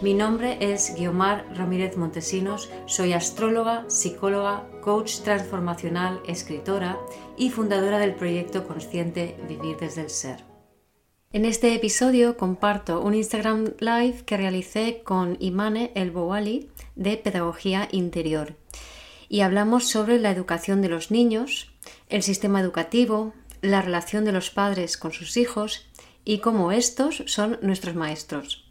[0.00, 7.00] Mi nombre es Guiomar Ramírez Montesinos, soy astróloga, psicóloga, coach transformacional, escritora
[7.36, 10.44] y fundadora del proyecto consciente Vivir desde el Ser.
[11.32, 17.88] En este episodio comparto un Instagram Live que realicé con Imane El Bowali de Pedagogía
[17.90, 18.54] Interior
[19.28, 21.72] y hablamos sobre la educación de los niños,
[22.08, 25.88] el sistema educativo, la relación de los padres con sus hijos
[26.24, 28.67] y cómo estos son nuestros maestros.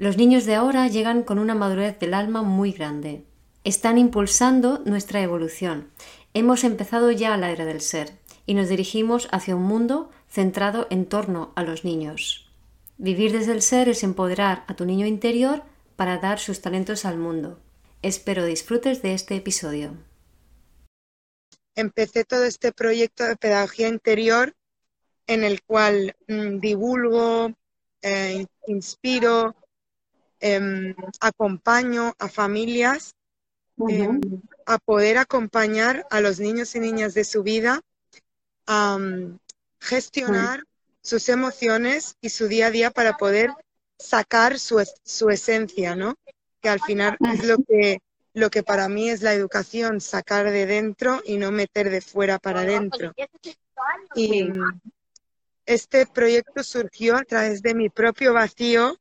[0.00, 3.22] Los niños de ahora llegan con una madurez del alma muy grande.
[3.64, 5.90] Están impulsando nuestra evolución.
[6.32, 8.14] Hemos empezado ya la era del ser
[8.46, 12.50] y nos dirigimos hacia un mundo centrado en torno a los niños.
[12.96, 15.64] Vivir desde el ser es empoderar a tu niño interior
[15.96, 17.60] para dar sus talentos al mundo.
[18.00, 19.92] Espero disfrutes de este episodio.
[21.74, 24.54] Empecé todo este proyecto de pedagogía interior
[25.26, 27.52] en el cual mm, divulgo,
[28.00, 29.54] eh, inspiro,
[30.40, 33.14] Em, acompaño a familias
[33.88, 34.20] em,
[34.64, 37.82] a poder acompañar a los niños y niñas de su vida
[38.66, 38.98] a
[39.78, 40.64] gestionar
[41.02, 43.50] sus emociones y su día a día para poder
[43.98, 46.14] sacar su, su esencia, ¿no?
[46.62, 48.00] Que al final es lo que,
[48.32, 52.38] lo que para mí es la educación, sacar de dentro y no meter de fuera
[52.38, 53.12] para adentro.
[54.14, 54.50] Y
[55.66, 58.98] este proyecto surgió a través de mi propio vacío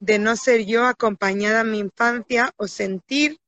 [0.00, 3.38] de no ser yo acompañada en mi infancia o sentir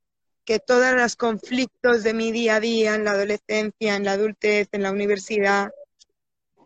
[0.45, 4.69] que todos los conflictos de mi día a día, en la adolescencia, en la adultez,
[4.73, 5.71] en la universidad,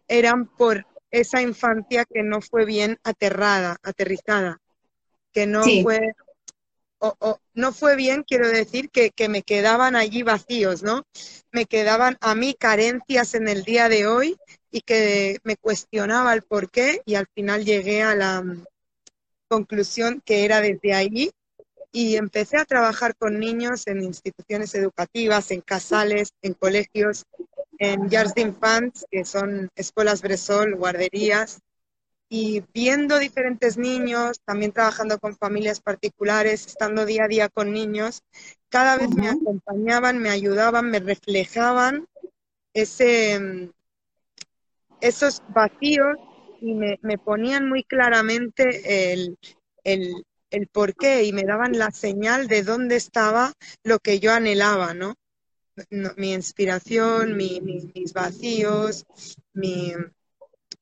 [0.08, 4.58] eran por esa infancia que no fue bien aterrada, aterrizada,
[5.32, 6.14] que no fue
[6.98, 11.02] o, no fue bien, quiero decir, que, que, me quedaban allí vacíos, ¿no?
[11.52, 14.38] Me quedaban a mí carencias en el día de hoy
[14.70, 18.42] y que me cuestionaba el por qué y al final llegué a la,
[19.48, 21.30] conclusión que era desde ahí
[21.92, 27.24] y empecé a trabajar con niños en instituciones educativas, en casales, en colegios,
[27.78, 31.60] en Jars d'infants, que son escuelas Bresol, guarderías,
[32.28, 38.22] y viendo diferentes niños, también trabajando con familias particulares, estando día a día con niños,
[38.68, 42.08] cada vez me acompañaban, me ayudaban, me reflejaban
[42.72, 43.70] ese,
[45.00, 46.16] esos vacíos
[46.64, 49.38] y me, ponían muy claramente el,
[49.84, 53.52] el, el por qué y me daban la señal de dónde estaba
[53.82, 55.14] lo que yo anhelaba, ¿no?
[56.16, 59.04] mi inspiración, mi, mis vacíos,
[59.52, 59.92] mi...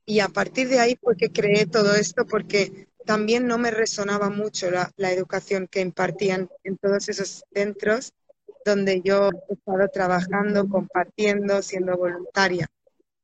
[0.04, 4.30] y a partir de ahí fue que creé todo esto porque también no me resonaba
[4.30, 8.12] mucho la, la educación que impartían en todos esos centros
[8.64, 12.68] donde yo he estado trabajando, compartiendo, siendo voluntaria.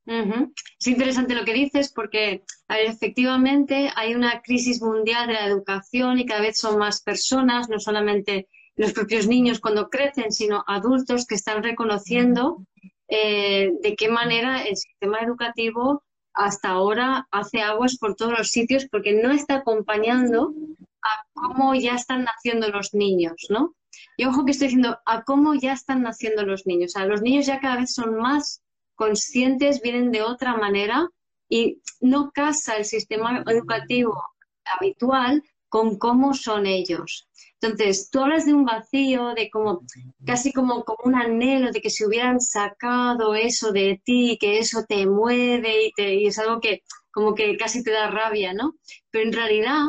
[0.08, 6.24] Es interesante lo que dices porque efectivamente hay una crisis mundial de la educación y
[6.24, 11.34] cada vez son más personas, no solamente los propios niños cuando crecen, sino adultos que
[11.34, 12.64] están reconociendo
[13.08, 16.02] eh, de qué manera el sistema educativo
[16.32, 20.54] hasta ahora hace aguas por todos los sitios porque no está acompañando
[21.02, 23.74] a cómo ya están naciendo los niños, ¿no?
[24.16, 26.94] Y ojo que estoy diciendo a cómo ya están naciendo los niños.
[26.94, 28.62] O sea, los niños ya cada vez son más
[28.98, 31.08] conscientes, vienen de otra manera
[31.48, 34.20] y no casa el sistema educativo
[34.64, 37.28] habitual con cómo son ellos.
[37.60, 39.82] Entonces, tú hablas de un vacío, de como
[40.26, 44.84] casi como, como un anhelo de que se hubieran sacado eso de ti, que eso
[44.88, 48.74] te mueve y, es algo que como que casi te da rabia, ¿no?
[49.10, 49.86] Pero en realidad,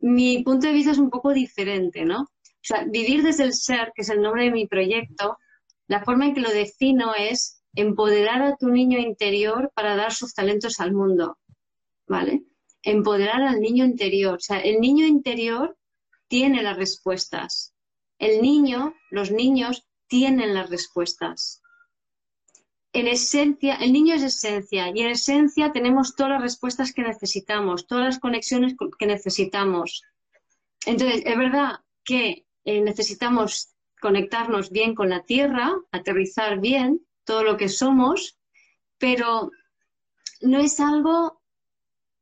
[0.00, 2.22] mi punto de vista es un poco diferente, ¿no?
[2.22, 5.38] O sea, vivir desde el ser, que es el nombre de mi proyecto,
[5.88, 10.34] la forma en que lo defino es empoderar a tu niño interior para dar sus
[10.34, 11.38] talentos al mundo,
[12.06, 12.42] ¿vale?
[12.82, 14.36] Empoderar al niño interior.
[14.36, 15.76] O sea, el niño interior
[16.28, 17.74] tiene las respuestas.
[18.18, 21.62] El niño, los niños tienen las respuestas.
[22.92, 27.86] En esencia, el niño es esencia y en esencia tenemos todas las respuestas que necesitamos,
[27.86, 30.02] todas las conexiones que necesitamos.
[30.86, 37.56] Entonces, es verdad que eh, necesitamos conectarnos bien con la tierra, aterrizar bien, todo lo
[37.56, 38.38] que somos,
[38.98, 39.50] pero
[40.40, 41.40] no es algo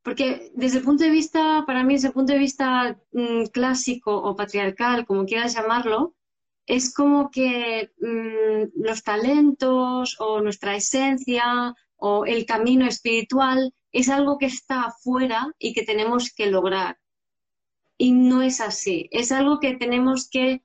[0.03, 4.15] porque desde el punto de vista, para mí, desde el punto de vista mm, clásico
[4.15, 6.15] o patriarcal, como quieras llamarlo,
[6.65, 14.37] es como que mm, los talentos o nuestra esencia o el camino espiritual es algo
[14.37, 16.97] que está afuera y que tenemos que lograr.
[17.97, 20.63] Y no es así, es algo que tenemos que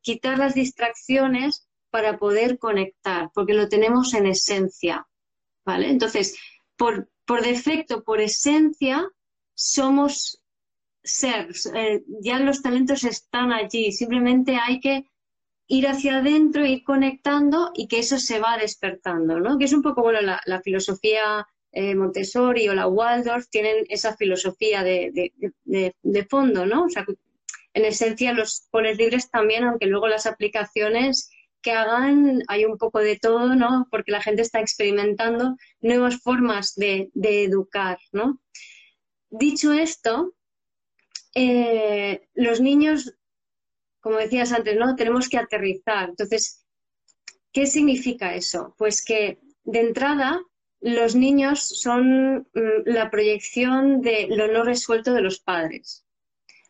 [0.00, 5.06] quitar las distracciones para poder conectar, porque lo tenemos en esencia,
[5.64, 5.90] ¿vale?
[5.90, 6.38] Entonces,
[6.76, 9.08] por, por defecto, por esencia,
[9.54, 10.42] somos
[11.02, 15.04] seres, eh, ya los talentos están allí, simplemente hay que
[15.66, 19.56] ir hacia adentro, ir conectando y que eso se va despertando, ¿no?
[19.56, 24.82] Que es un poco, bueno, la, filosofía eh, Montessori o la Waldorf tienen esa filosofía
[24.82, 25.32] de,
[25.64, 26.84] de, fondo, ¿no?
[26.84, 27.06] O sea,
[27.72, 31.30] en esencia los pones libres también, aunque luego las aplicaciones
[31.62, 33.86] que hagan hay un poco de todo, ¿no?
[33.90, 38.40] Porque la gente está experimentando nuevas formas de, educar, ¿no?
[39.28, 40.34] Dicho esto,
[41.34, 43.14] eh, los niños
[44.00, 44.96] como decías antes, ¿no?
[44.96, 46.10] Tenemos que aterrizar.
[46.10, 46.64] Entonces,
[47.52, 48.74] ¿qué significa eso?
[48.78, 50.40] Pues que de entrada
[50.80, 56.04] los niños son mm, la proyección de lo no resuelto de los padres.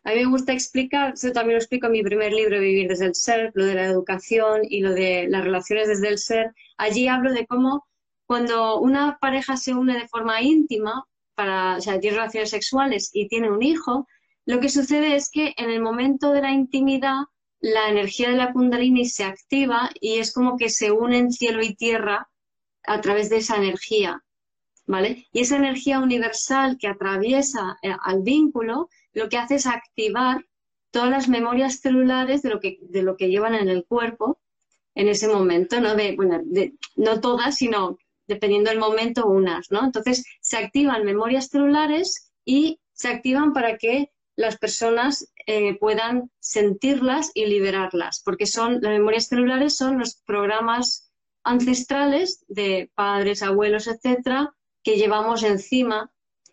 [0.03, 3.05] A mí me gusta explicar, eso también lo explico en mi primer libro, Vivir desde
[3.05, 6.53] el Ser, lo de la educación y lo de las relaciones desde el ser.
[6.77, 7.85] Allí hablo de cómo
[8.25, 11.05] cuando una pareja se une de forma íntima,
[11.35, 14.07] para, o sea, tiene relaciones sexuales y tiene un hijo,
[14.45, 17.25] lo que sucede es que en el momento de la intimidad
[17.59, 21.75] la energía de la kundalini se activa y es como que se unen cielo y
[21.75, 22.27] tierra
[22.83, 24.23] a través de esa energía,
[24.85, 25.27] ¿vale?
[25.31, 30.45] Y esa energía universal que atraviesa eh, al vínculo lo que hace es activar
[30.91, 34.39] todas las memorias celulares de lo que, de lo que llevan en el cuerpo
[34.95, 35.95] en ese momento, ¿no?
[35.95, 36.41] De, bueno,
[36.95, 37.97] no todas, sino
[38.27, 39.83] dependiendo del momento, unas, ¿no?
[39.85, 47.31] Entonces se activan memorias celulares y se activan para que las personas eh, puedan sentirlas
[47.33, 51.11] y liberarlas, porque son las memorias celulares son los programas
[51.43, 56.11] ancestrales de padres, abuelos, etcétera, que llevamos encima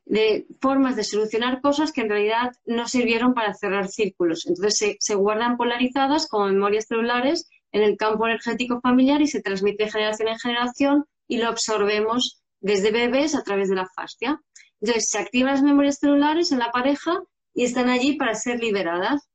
[0.08, 4.46] de formas de solucionar cosas que en realidad no sirvieron para cerrar círculos.
[4.46, 9.84] Entonces se, guardan polarizadas como memorias celulares en el campo energético familiar y se transmite
[9.84, 14.40] de generación en generación y lo absorbemos desde bebés a través de la fascia.
[14.81, 17.20] Entonces se activan las memorias celulares en la pareja
[17.54, 19.28] y están allí para ser liberadas.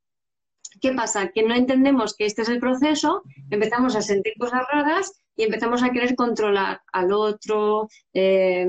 [0.82, 1.30] ¿Qué pasa?
[1.30, 5.84] Que no entendemos que este es el proceso, empezamos a sentir cosas raras y empezamos
[5.84, 8.68] a querer controlar al otro, eh,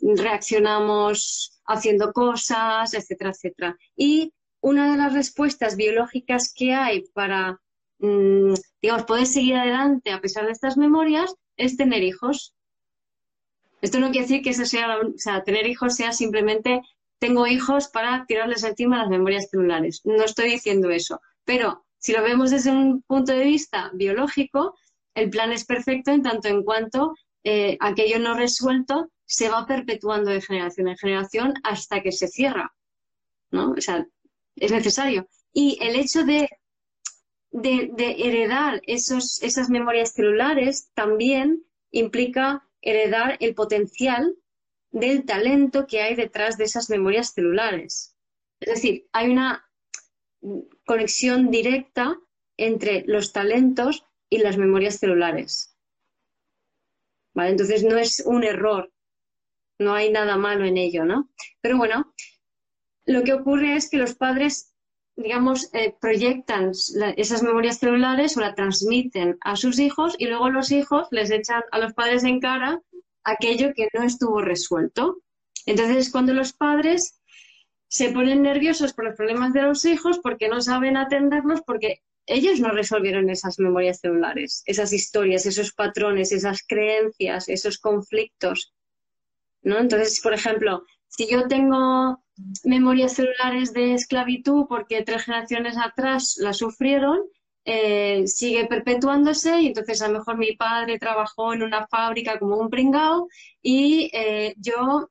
[0.00, 3.76] reaccionamos haciendo cosas, etcétera, etcétera.
[3.96, 7.60] Y una de las respuestas biológicas que hay para,
[7.98, 12.54] mm, digamos, poder seguir adelante a pesar de estas memorias es tener hijos.
[13.82, 16.80] Esto no quiere decir que eso sea, o sea, tener hijos sea simplemente
[17.18, 20.02] tengo hijos para tirarles encima las memorias celulares.
[20.04, 24.74] No estoy diciendo eso, pero si lo vemos desde un punto de vista biológico,
[25.16, 30.30] el plan es perfecto en tanto en cuanto eh, aquello no resuelto se va perpetuando
[30.30, 32.74] de generación en generación hasta que se cierra.
[33.50, 33.72] ¿no?
[33.72, 34.06] O sea,
[34.54, 35.26] es necesario.
[35.52, 36.48] Y el hecho de,
[37.50, 44.36] de, heredar esos, esas memorias celulares también implica heredar el potencial
[44.90, 48.14] del talento que hay detrás de esas memorias celulares.
[48.60, 49.66] Es decir, hay una
[50.84, 52.18] conexión directa
[52.58, 55.76] entre los talentos y las memorias celulares.
[57.34, 57.50] ¿Vale?
[57.50, 58.92] Entonces no es un error,
[59.78, 61.30] no hay nada malo en ello, ¿no?
[61.60, 62.14] Pero bueno,
[63.04, 64.74] lo que ocurre es que los padres,
[65.16, 66.72] digamos, eh, proyectan
[67.16, 71.62] esas memorias celulares o la transmiten a sus hijos y luego los hijos les echan
[71.70, 72.82] a los padres en cara
[73.22, 75.18] aquello que no estuvo resuelto.
[75.66, 77.20] Entonces, cuando los padres
[77.88, 82.60] se ponen nerviosos por los problemas de los hijos porque no saben atenderlos, porque ellos
[82.60, 88.74] no resolvieron esas memorias celulares, esas historias, esos patrones, esas creencias, esos conflictos.
[89.62, 89.78] ¿no?
[89.78, 92.22] Entonces, por ejemplo, si yo tengo
[92.64, 97.20] memorias celulares de esclavitud porque tres generaciones atrás las sufrieron,
[97.64, 102.56] eh, sigue perpetuándose y entonces a lo mejor mi padre trabajó en una fábrica como
[102.56, 103.28] un pringao
[103.60, 105.10] y eh, yo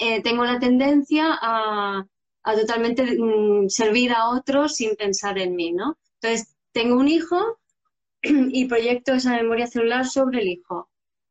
[0.00, 2.06] eh, tengo la tendencia a,
[2.44, 5.98] totalmente mm, servir a otros sin pensar en mí, ¿no?
[6.20, 7.58] Entonces tengo un hijo
[8.22, 10.90] y proyecto esa memoria celular sobre el hijo.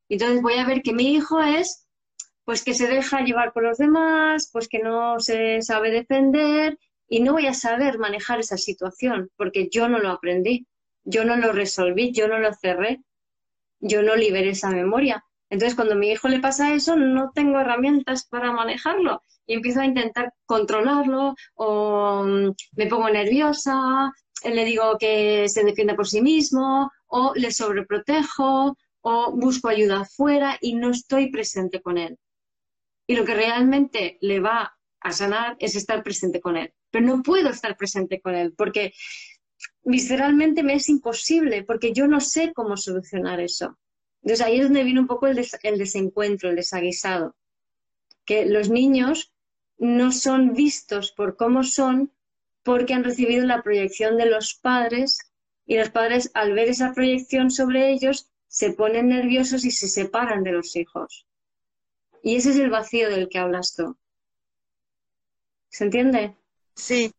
[0.10, 1.88] Entonces voy a ver que mi hijo es
[2.44, 6.78] pues que se deja llevar por los demás, pues que no se sabe defender
[7.08, 10.68] y no voy a saber manejar esa situación porque yo no lo aprendí,
[11.04, 13.02] yo no lo resolví, yo no lo cerré,
[13.80, 15.24] yo no liberé esa memoria.
[15.50, 19.22] Entonces, cuando a mi hijo le pasa eso, no tengo herramientas para manejarlo.
[19.48, 24.12] y empiezo a intentar controlarlo o mm, me pongo nerviosa,
[24.54, 30.58] le digo que se defienda por sí mismo o le sobreprotejo o busco ayuda afuera
[30.62, 32.18] y no estoy presente con él.
[33.08, 36.74] Y lo que realmente le va a sanar es estar presente con él.
[36.90, 38.94] Pero no puedo estar presente con él porque
[39.84, 43.78] visceralmente me es imposible, porque yo no sé cómo solucionar eso.
[44.24, 45.36] Entonces ahí es donde viene un poco el,
[45.78, 47.36] desencuentro, el desaguisado.
[48.26, 49.32] Que los niños
[49.78, 52.12] no son vistos por cómo son
[52.66, 55.20] porque han recibido la proyección de los padres
[55.68, 60.44] y los padres al ver esa proyección sobre ellos se ponen nerviosos y se separan
[60.44, 61.28] de los hijos.
[62.24, 63.96] Y ese es el vacío del que hablas tú.
[65.70, 66.36] ¿Se entiende?
[66.74, 67.14] Sí.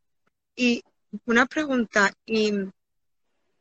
[0.56, 0.82] Y
[1.26, 2.52] una pregunta, ¿y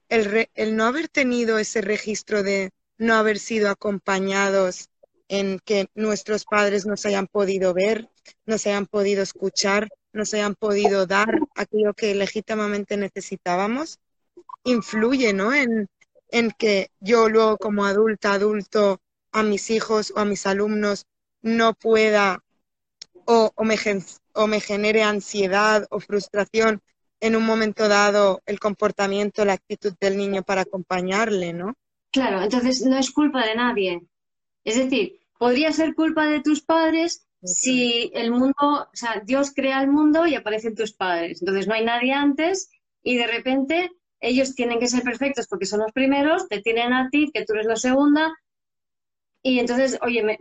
[0.10, 4.90] el, el no haber tenido ese registro de no haber sido acompañados
[5.28, 8.10] en que nuestros padres nos hayan podido ver,
[8.48, 14.00] nos hayan podido escuchar, nos hayan podido dar aquello que legítimamente necesitábamos,
[14.64, 15.54] influye, ¿no?
[15.54, 15.88] En,
[16.30, 21.06] en que yo luego como adulta, adulto, a mis hijos o a mis alumnos
[21.42, 22.42] no pueda
[23.26, 23.76] o, o, me,
[24.34, 26.82] o me genere ansiedad o frustración
[27.20, 31.74] en un momento dado el comportamiento, la actitud del niño para acompañarle, ¿no?
[32.12, 34.02] Claro, entonces no es culpa de nadie.
[34.64, 39.82] Es decir, podría ser culpa de tus padres si el mundo, o sea, Dios crea
[39.82, 41.42] el mundo y aparecen tus padres.
[41.42, 42.70] Entonces no hay nadie antes
[43.04, 47.10] y de repente ellos tienen que ser perfectos porque son los primeros, te tienen a
[47.10, 48.34] ti, que tú eres la segunda.
[49.44, 50.38] Y entonces, oye, me,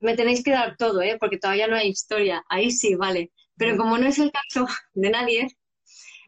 [0.00, 1.18] me tenéis que dar todo, ¿eh?
[1.20, 2.42] porque todavía no hay historia.
[2.48, 3.30] Ahí sí, vale.
[3.56, 5.48] Pero como no es el caso de nadie,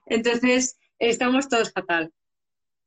[0.07, 2.13] entonces estamos todos fatal.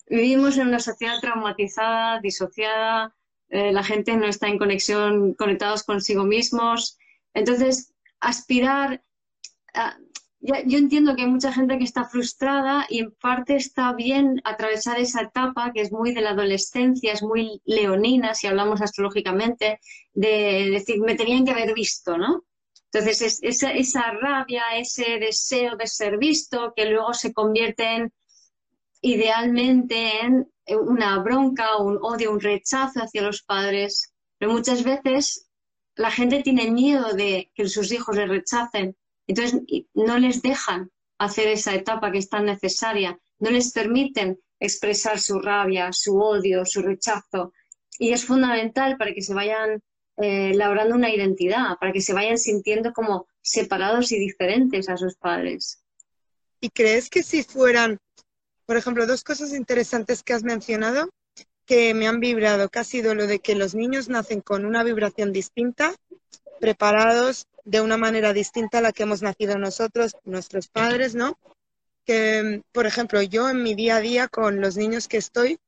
[0.08, 3.16] Vivimos en una sociedad traumatizada, disociada,
[3.50, 6.98] eh, la gente no está en conexión, conectados consigo mismos.
[7.34, 9.04] Entonces, aspirar,
[10.42, 15.00] yo entiendo que hay mucha gente que está frustrada y en parte está bien atravesar
[15.00, 19.80] esa etapa que es muy de la adolescencia, es muy leonina, si hablamos astrológicamente,
[20.14, 22.44] de decir, me tenían que haber visto, ¿no?
[22.92, 28.14] Entonces, esa, esa rabia, ese deseo de ser visto, que luego se convierte en
[29.02, 35.48] idealmente en una bronca, un odio, un rechazo hacia los padres, pero muchas veces
[35.96, 38.96] la gente tiene miedo de que sus hijos les rechacen,
[39.28, 39.62] entonces
[39.94, 45.40] no les dejan hacer esa etapa que es tan necesaria, no les permiten expresar su
[45.40, 47.54] rabia, su odio, su rechazo,
[47.98, 49.82] y es fundamental para que se vayan
[50.18, 55.16] eh, labrando una identidad, para que se vayan sintiendo como separados y diferentes a sus
[55.16, 55.84] padres.
[56.60, 57.98] ¿Y crees que si fueran
[58.72, 61.10] por ejemplo, dos cosas interesantes que has mencionado
[61.72, 65.32] que me han vibrado, que ha lo de que los niños nacen con una vibración
[65.32, 65.96] distinta,
[66.60, 71.40] preparados de una manera distinta a la que hemos nacido nosotros, nuestros padres, ¿no?
[72.06, 75.60] Que, por ejemplo, yo en mi día a día con los niños que estoy,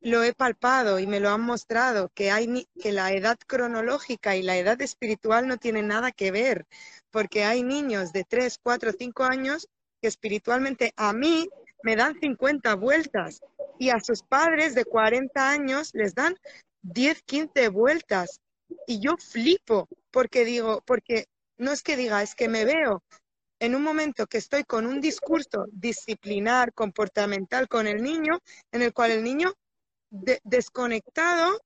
[0.00, 4.42] lo he palpado y me lo han mostrado, que, hay, que la edad cronológica y
[4.42, 6.66] la edad espiritual no tienen nada que ver,
[7.10, 9.66] porque hay niños de 3, 4, 5 años
[10.00, 11.48] que espiritualmente a mí
[11.82, 13.40] me dan 50 vueltas.
[13.78, 16.36] Y a sus padres de 40 años les dan
[16.82, 18.40] 10, 15 vueltas.
[18.86, 23.02] Y yo flipo porque digo, porque no es que diga, es que me veo.
[23.58, 28.40] En un momento que estoy con un discurso disciplinar, comportamental con el niño,
[28.72, 29.52] en el cual el niño
[30.10, 31.60] desconectado,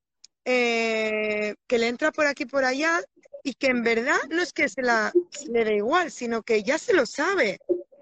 [0.44, 3.00] eh, que le entra por aquí por allá
[3.42, 5.12] y que en verdad no es que se la
[5.49, 7.58] le dé igual, sino que ya se lo sabe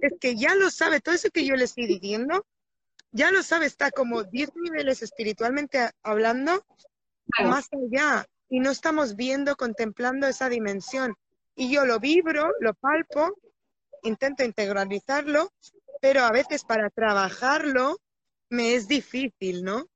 [0.06, 2.46] es que ya lo sabe, todo eso que yo le estoy diciendo,
[3.10, 6.64] ya lo sabe, está como 10 niveles espiritualmente hablando,
[7.42, 11.14] más allá, y no estamos viendo, contemplando esa dimensión.
[11.56, 13.38] Y yo lo vibro, lo palpo,
[14.02, 15.52] intento integralizarlo,
[16.00, 17.98] pero a veces para trabajarlo
[18.50, 19.86] me es difícil, ¿no?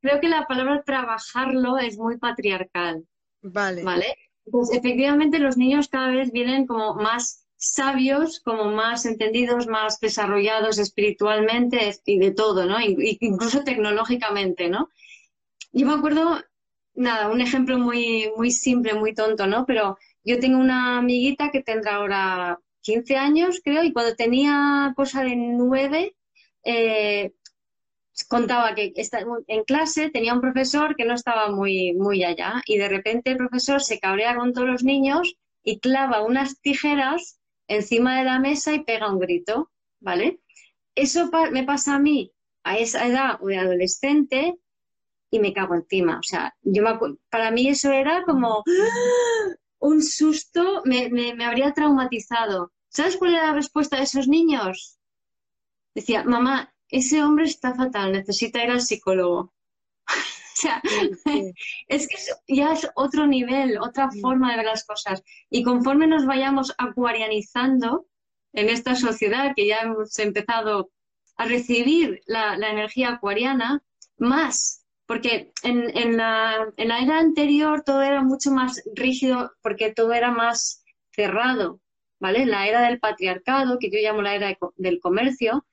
[0.00, 3.06] creo que la palabra trabajarlo es muy patriarcal.
[3.40, 3.84] Vale.
[3.84, 4.16] ¿Vale?
[4.50, 10.78] Pues efectivamente los niños cada vez vienen como más sabios, como más entendidos, más desarrollados
[10.78, 12.78] espiritualmente y de todo, ¿no?
[12.80, 14.88] Incluso tecnológicamente, ¿no?
[15.70, 16.40] Yo me acuerdo,
[16.94, 19.66] nada, un ejemplo muy, muy simple, muy tonto, ¿no?
[19.66, 25.22] Pero yo tengo una amiguita que tendrá ahora 15 años, creo, y cuando tenía cosa
[25.22, 26.16] de 9,
[26.64, 27.34] eh,
[28.26, 28.94] contaba que
[29.48, 33.36] en clase tenía un profesor que no estaba muy, muy allá y de repente el
[33.36, 37.39] profesor se cabrea con todos los niños y clava unas tijeras
[37.70, 40.40] encima de la mesa y pega un grito, ¿vale?
[40.94, 42.32] Eso me pasa a mí
[42.64, 44.58] a esa edad o de adolescente
[45.30, 46.18] y me cago encima.
[46.18, 46.82] O sea, yo
[47.30, 48.64] para mí eso era como,
[49.78, 52.72] un susto, me, me, habría traumatizado.
[52.88, 54.98] ¿Sabes cuál era la respuesta de esos niños?
[55.94, 59.54] Decía, mamá, ese hombre está fatal, necesita ir al psicólogo.
[60.60, 60.82] O sea,
[61.88, 65.22] es que ya es otro nivel, otra forma de ver las cosas.
[65.50, 68.06] Y conforme nos vayamos acuarianizando
[68.52, 70.90] en esta sociedad, que ya hemos empezado
[71.36, 73.82] a recibir la, la energía acuariana,
[74.18, 80.84] más porque en, la, era anterior todo era mucho más rígido porque todo era más
[81.10, 81.80] cerrado,
[82.20, 82.46] ¿vale?
[82.46, 85.66] La era del patriarcado, que yo llamo la era del comercio,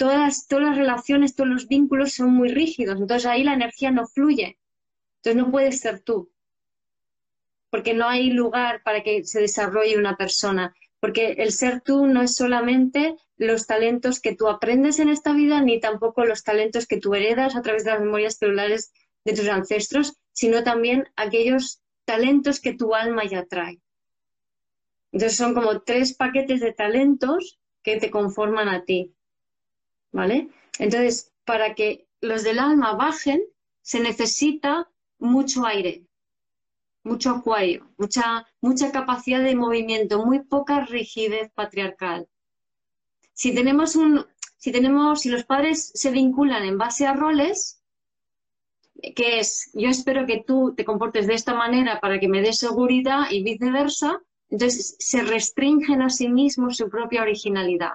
[0.00, 4.06] todas, todas las relaciones, todos los vínculos son muy rígidos, entonces ahí la energía no
[4.06, 4.58] fluye,
[5.16, 6.32] entonces no puedes ser tú,
[7.68, 12.22] porque no hay lugar para que se desarrolle una persona, porque el ser tú no
[12.22, 16.98] es solamente los talentos que tú aprendes en esta vida, ni tampoco los talentos que
[16.98, 18.94] tú heredas a través de las memorias celulares
[19.26, 23.82] de tus ancestros, sino también aquellos talentos que tu alma ya trae.
[25.12, 29.14] Entonces son como tres paquetes de talentos que te conforman a ti.
[30.12, 30.48] ¿Vale?
[30.78, 33.42] Entonces, para que los del alma bajen,
[33.82, 36.06] se necesita mucho aire,
[37.02, 42.28] mucho acuario, mucha, mucha capacidad de movimiento, muy poca rigidez patriarcal.
[43.32, 44.26] Si tenemos un,
[44.56, 47.82] si tenemos, si los padres se vinculan en base a roles,
[49.16, 52.58] que es yo espero que tú te comportes de esta manera para que me des
[52.58, 57.94] seguridad y viceversa, entonces se restringen a sí mismos su propia originalidad.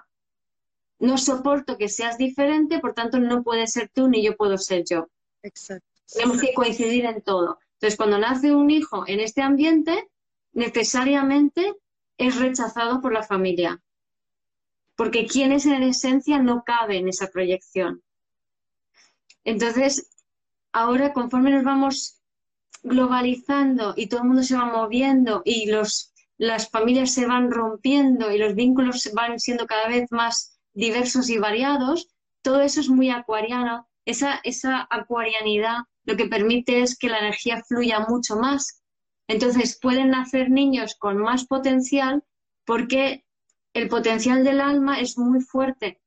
[0.99, 4.83] No soporto que seas diferente, por tanto no puedes ser tú ni yo puedo ser
[4.89, 5.09] yo.
[5.43, 5.85] Exacto.
[6.13, 7.59] Tenemos que coincidir en todo.
[7.73, 10.09] Entonces, cuando nace un hijo en este ambiente,
[10.53, 11.75] necesariamente
[12.17, 13.81] es rechazado por la familia,
[14.95, 18.01] porque quien es en esencia no cabe en esa proyección.
[19.43, 20.09] Entonces,
[20.71, 22.21] ahora conforme nos vamos
[22.83, 28.31] globalizando y todo el mundo se va moviendo y los, las familias se van rompiendo
[28.31, 32.09] y los vínculos van siendo cada vez más diversos y variados,
[32.43, 33.89] todo eso es muy acuariano.
[34.05, 38.83] Esa, esa acuarianidad lo que permite es que la energía fluya mucho más.
[39.27, 42.23] Entonces pueden nacer niños con más potencial
[42.63, 43.25] porque
[43.73, 45.99] el potencial del alma es muy fuerte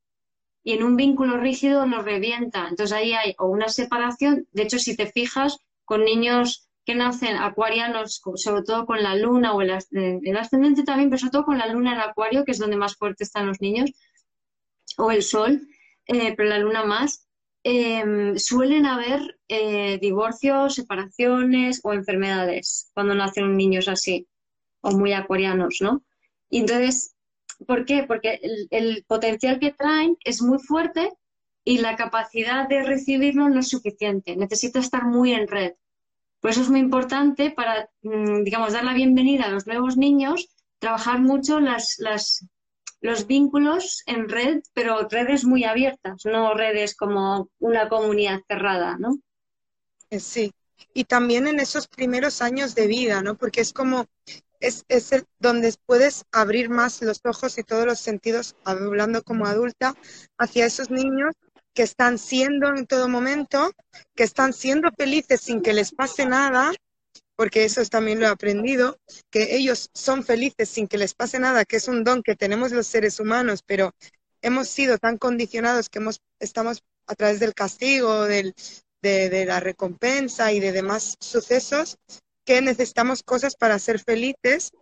[0.62, 2.69] y en un vínculo rígido nos revienta.
[2.69, 7.37] Entonces ahí hay o una separación, de hecho si te fijas con niños que nacen
[7.37, 11.66] acuarianos, sobre todo con la luna o el, ascendente también, pero sobre todo con la
[11.66, 13.90] luna en acuario, que es donde más fuerte están los niños,
[14.99, 15.67] o el sol,
[16.07, 17.29] eh, pero la luna más,
[17.65, 24.27] Em, suelen haber eh, divorcios, separaciones o enfermedades cuando nacen niños así,
[24.81, 26.03] o muy acuarianos, ¿no?
[26.49, 27.15] Y entonces,
[27.67, 28.05] ¿por qué?
[28.05, 31.13] Porque el, potencial que traen es muy fuerte
[31.65, 34.37] y la capacidad de recibirlo no es suficiente.
[34.37, 35.73] Necesita estar muy en red.
[36.41, 40.49] Por eso es muy importante para, mm, digamos, dar la bienvenida a los nuevos niños,
[40.79, 42.47] trabajar mucho las, las
[43.01, 49.19] los vínculos en red, pero redes muy abiertas, no redes como una comunidad cerrada, ¿no?
[50.11, 50.53] Eh, sí,
[50.95, 53.37] y también en esos primeros años de vida, ¿no?
[53.37, 54.07] Porque es como,
[54.61, 59.47] es, es el, donde puedes abrir más los ojos y todos los sentidos, hablando como
[59.47, 59.95] adulta,
[60.39, 61.35] hacia esos niños
[61.75, 63.71] que están siendo en todo momento,
[64.17, 66.73] que están siendo felices sin que les pase nada,
[67.38, 68.98] porque eso también lo he aprendido,
[69.31, 72.72] que ellos son felices sin que les pase nada, que es un don que tenemos
[72.72, 73.94] los seres humanos, pero
[74.42, 78.57] hemos sido tan condicionados que hemos, estamos a través del castigo, del,
[79.03, 81.98] de, la recompensa y de demás sucesos,
[82.44, 84.72] que necesitamos cosas para ser felices.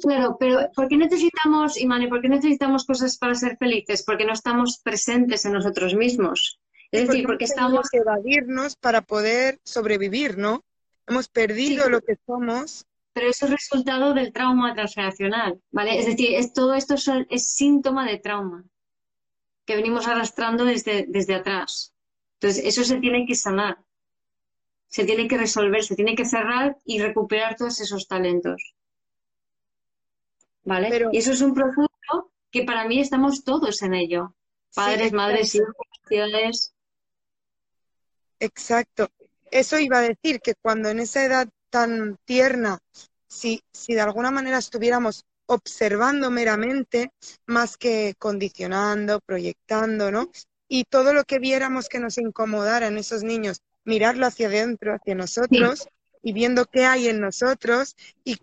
[0.00, 4.04] Claro, pero ¿por qué necesitamos, Imani, por qué necesitamos cosas para ser felices?
[4.06, 6.60] Porque no estamos presentes en nosotros mismos.
[6.92, 7.90] Es decir, porque estamos...
[7.90, 10.62] que evadirnos para poder sobrevivir, ¿no?
[11.08, 12.86] Hemos perdido lo que somos.
[13.12, 15.98] Pero eso es resultado del trauma transgeneracional, ¿vale?
[15.98, 16.94] Es decir, es, todo esto
[17.28, 18.64] es, síntoma de trauma
[19.64, 21.92] que venimos arrastrando desde, desde atrás.
[22.34, 23.78] Entonces, eso se tiene que sanar,
[24.86, 28.74] se tiene que resolver, se tiene que cerrar y recuperar todos esos talentos.
[30.62, 31.08] ¿Vale?
[31.12, 34.34] y eso es un proceso que para mí estamos todos en ello.
[34.74, 35.74] Padres, madres, hijos,
[36.06, 36.74] ciudades.
[38.38, 39.10] Exacto
[39.50, 42.78] eso iba a decir que cuando en esa edad tan tierna,
[43.26, 47.12] si, si de alguna manera estuviéramos observando meramente
[47.46, 50.30] más que condicionando, proyectando, ¿no?
[50.68, 55.14] Y todo lo que viéramos que nos incomodara en esos niños, mirarlo hacia adentro, hacia
[55.14, 55.88] nosotros
[56.22, 58.36] y viendo qué hay en nosotros y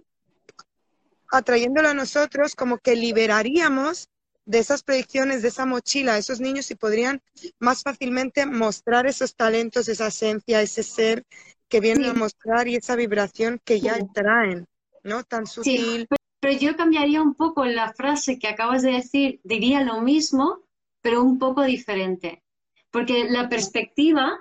[1.31, 4.07] atrayéndolo a nosotros como que liberaríamos
[4.45, 7.21] de esas proyecciones, de esa mochila, esos niños y podrían
[7.59, 11.25] más fácilmente mostrar esos talentos, esa esencia, ese ser
[11.67, 14.67] que vienen a mostrar y esa vibración que ya traen.
[15.03, 15.23] ¿no?
[15.23, 16.07] Tan sutil.
[16.39, 20.61] pero yo cambiaría un poco la frase que acabas de decir, diría lo mismo,
[21.01, 22.43] pero un poco diferente.
[22.91, 24.39] Porque la perspectiva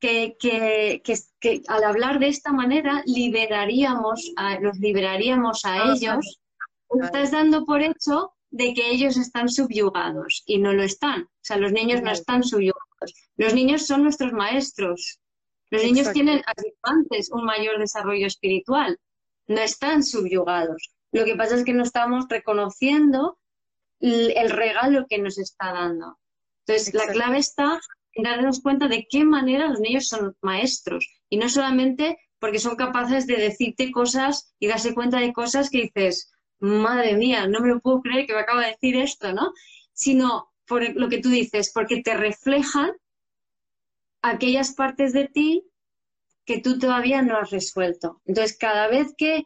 [0.00, 1.02] que, que,
[1.40, 6.40] que, al hablar de esta manera liberaríamos a, los liberaríamos a ellos,
[7.02, 11.24] estás dando por hecho de que ellos están subyugados y no lo están.
[11.24, 13.14] O sea, los niños no están subyugados.
[13.36, 15.20] Los niños son nuestros maestros.
[15.70, 16.42] Los niños tienen
[16.82, 18.98] antes un mayor desarrollo espiritual.
[19.46, 20.90] No están subyugados.
[21.12, 23.38] Lo que pasa es que no estamos reconociendo
[24.00, 26.18] el regalo que nos está dando.
[26.66, 27.78] Entonces, la clave está
[28.14, 32.76] en darnos cuenta de qué manera los niños son maestros y no solamente porque son
[32.76, 37.68] capaces de decirte cosas y darse cuenta de cosas que dices, madre mía, no me
[37.68, 39.52] lo puedo creer que me acaba de decir esto, ¿no?
[39.92, 42.92] Sino por lo que tú dices, porque te reflejan
[44.22, 45.64] aquellas partes de ti
[46.44, 48.20] que tú todavía no has resuelto.
[48.24, 49.44] Entonces, cada vez que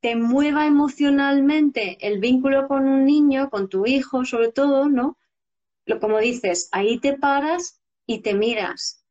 [0.00, 5.18] te mueva emocionalmente el vínculo con un niño, con tu hijo sobre todo, ¿no?
[5.86, 9.04] Lo, como dices, ahí te paras y te miras,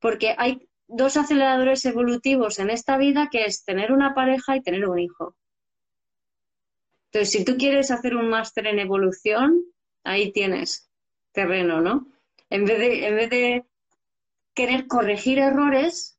[0.00, 4.88] porque hay dos aceleradores evolutivos en esta vida que es tener una pareja y tener
[4.88, 5.36] un hijo.
[7.12, 9.64] Entonces, si tú quieres hacer un máster en evolución,
[10.04, 10.88] ahí tienes
[11.32, 12.06] terreno, ¿no?
[12.50, 12.78] En vez
[13.30, 13.64] de,
[14.54, 16.18] querer corregir errores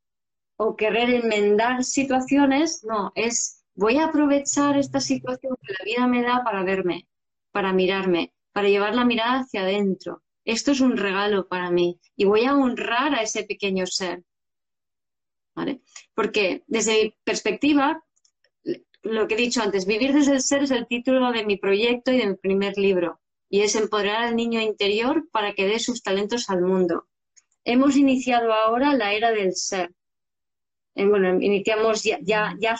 [0.58, 6.23] o querer enmendar situaciones, no, es voy a aprovechar esta situación que la vida me
[6.23, 7.08] da para verme,
[7.51, 10.23] para mirarme, para llevar la mirada hacia adentro.
[10.43, 14.23] Esto es un regalo para mí y voy a honrar a ese pequeño ser.
[15.56, 15.82] ¿Vale?
[16.13, 18.04] Porque desde mi perspectiva,
[19.04, 22.12] lo que he dicho antes, Vivir desde el ser es el título de mi proyecto
[22.12, 26.04] y de mi primer libro, y es empoderar al niño interior para que dé sus
[26.04, 27.08] talentos al mundo.
[27.64, 29.94] Hemos iniciado ahora la era del ser.
[30.96, 32.76] Eh, bueno, iniciamos ya, ya, ya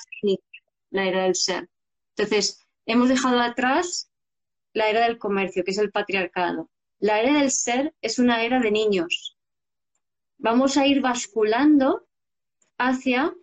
[0.90, 1.70] la era del ser.
[2.16, 4.12] Entonces, hemos dejado atrás
[4.74, 6.70] la era del comercio, que es el patriarcado.
[7.00, 9.38] La era del ser es una era de niños.
[10.38, 12.08] Vamos a ir basculando
[12.78, 13.34] hacia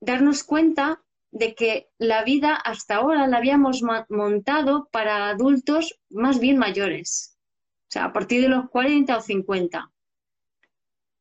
[0.00, 6.58] darnos cuenta de que la vida hasta ahora la habíamos montado para adultos más bien
[6.58, 7.38] mayores,
[7.88, 9.90] o sea, a partir de los 40 o 50,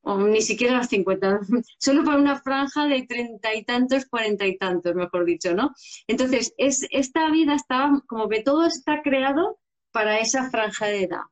[0.03, 1.39] o ni siquiera los 50,
[1.79, 5.73] solo para una franja de treinta y tantos, cuarenta y tantos, mejor dicho, ¿no?
[6.07, 9.59] Entonces, es, esta vida estaba, como que todo está creado
[9.91, 11.23] para esa franja de edad.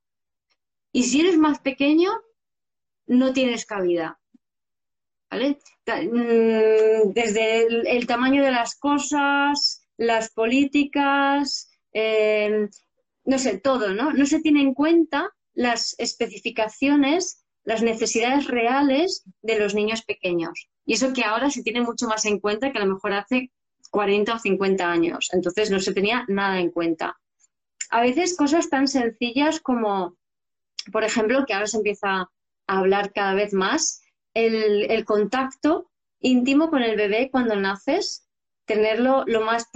[0.91, 2.11] Y si eres más pequeño,
[3.07, 4.19] no tienes cabida.
[5.29, 5.59] ¿Vale?
[5.85, 12.69] Mm, desde el, tamaño de las cosas, las políticas, em,
[13.25, 14.11] no sé, todo, ¿no?
[14.13, 20.69] No se tiene en cuenta las especificaciones, las necesidades reales de los niños pequeños.
[20.85, 23.51] Y eso que ahora se tiene mucho más en cuenta que a lo mejor hace
[23.91, 25.29] 40 o 50 años.
[25.33, 27.19] Entonces no se tenía nada en cuenta.
[27.89, 30.15] A veces cosas tan sencillas como,
[30.91, 32.29] por ejemplo, que ahora se empieza a
[32.67, 34.01] hablar cada vez más,
[34.33, 35.89] el, contacto
[36.19, 38.27] íntimo con el bebé cuando naces,
[38.65, 39.67] tenerlo lo más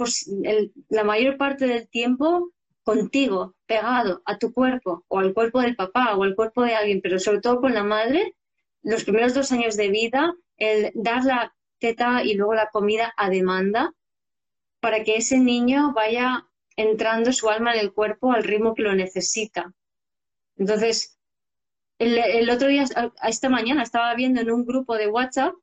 [0.88, 2.50] la mayor parte del tiempo
[2.82, 7.00] contigo, pegado a tu cuerpo o al cuerpo del papá o al cuerpo de alguien,
[7.02, 8.36] pero sobre todo con la madre,
[8.82, 13.30] los primeros dos años de vida, el dar la teta y luego la comida a
[13.30, 13.94] demanda
[14.80, 18.94] para que ese niño vaya entrando su alma en el cuerpo al ritmo que lo
[18.94, 19.72] necesita.
[20.56, 21.18] Entonces,
[21.98, 22.84] el, otro día,
[23.22, 25.54] esta mañana, estaba viendo en un grupo de WhatsApp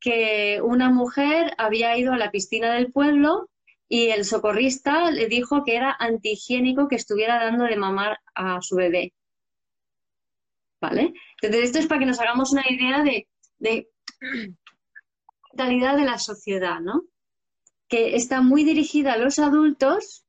[0.00, 3.48] que una mujer había ido a la piscina del pueblo
[3.88, 8.76] y el socorrista le dijo que era antihigiénico que estuviera dando de mamar a su
[8.76, 9.12] bebé.
[10.80, 11.12] ¿Vale?
[11.40, 13.88] Entonces, esto es para que nos hagamos una idea de, de
[15.52, 17.04] mentalidad de la sociedad, ¿no?
[17.88, 20.24] Que está muy dirigida a los adultos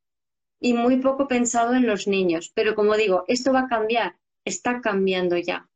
[0.59, 2.51] y muy poco pensado en los niños.
[2.53, 5.69] Pero como digo, esto va a cambiar está cambiando ya.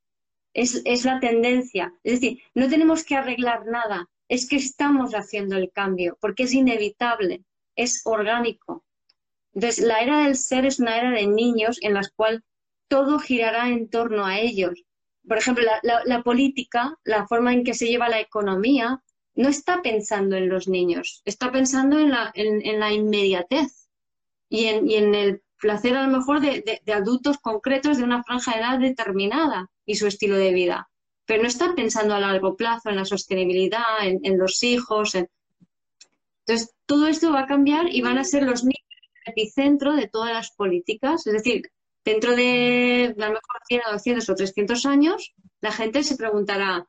[0.54, 1.94] Es, la tendencia.
[2.04, 6.54] Es decir, no tenemos que arreglar nada, es que estamos haciendo el cambio, porque es
[6.54, 7.44] inevitable,
[7.76, 8.84] es orgánico.
[9.54, 12.44] Entonces, la era del ser es una era de niños en la cual
[12.88, 14.84] todo girará en torno a ellos.
[15.28, 19.04] Por ejemplo, la, política, la forma en que se lleva la economía,
[19.36, 23.90] no está pensando en los niños, está pensando en la, en, la inmediatez
[24.50, 28.54] y en, y en el placer a lo mejor de, adultos concretos de una franja
[28.54, 30.90] de edad determinada y su estilo de vida.
[31.26, 35.16] Pero no están pensando a largo plazo en la sostenibilidad, en, los hijos.
[35.16, 38.78] Entonces, todo esto va a cambiar y van a ser los niños
[39.26, 41.28] el epicentro de todas las políticas.
[41.28, 41.64] Es decir,
[42.06, 46.88] dentro de a lo mejor 100 o 200 o 300 años, la gente se preguntará,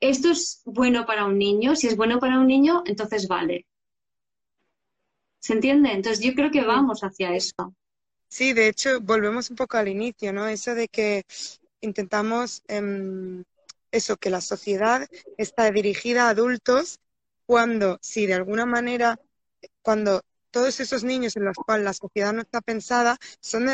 [0.00, 1.74] ¿esto es bueno para un niño?
[1.74, 3.66] Si es bueno para un niño, entonces vale.
[5.40, 5.92] ¿Se entiende?
[5.92, 7.74] Entonces yo creo que vamos hacia eso.
[8.28, 10.46] Sí, de hecho, volvemos un poco al inicio, ¿no?
[10.46, 11.24] Eso de que
[11.80, 13.44] intentamos em,
[13.90, 16.98] eso, que la sociedad está dirigida a adultos
[17.46, 19.18] cuando, si de alguna manera,
[19.82, 23.68] cuando todos esos niños en los cuales la sociedad no está pensada son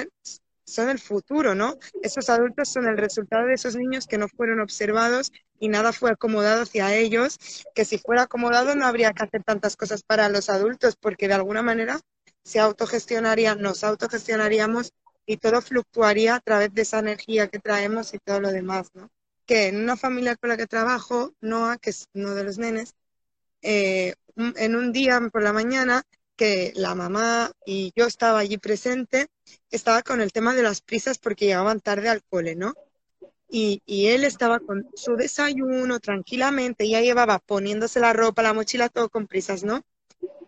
[0.65, 1.79] son el futuro, ¿no?
[2.03, 6.11] Esos adultos son el resultado de esos niños que no fueron observados y nada fue
[6.11, 7.39] acomodado hacia ellos,
[7.75, 11.35] que si fuera acomodado no habría que hacer tantas cosas para los adultos, porque de
[11.35, 12.01] alguna manera
[12.43, 14.93] se autogestionaría, nos autogestionaríamos
[15.27, 19.11] y todo fluctuaría a través de esa energía que traemos y todo lo demás, ¿no?
[19.47, 22.95] Que en una familia con la que trabajo, Noah, que es uno de los nenes,
[23.63, 26.03] eh, en un día por la mañana
[26.37, 29.29] que la mamá y yo estaba allí presente,
[29.71, 32.75] estaba con el tema de las prisas porque llegaban tarde al cole, ¿no?
[33.49, 38.89] Y, y, él estaba con su desayuno tranquilamente, ya llevaba poniéndose la ropa, la mochila,
[38.89, 39.83] todo con prisas, ¿no?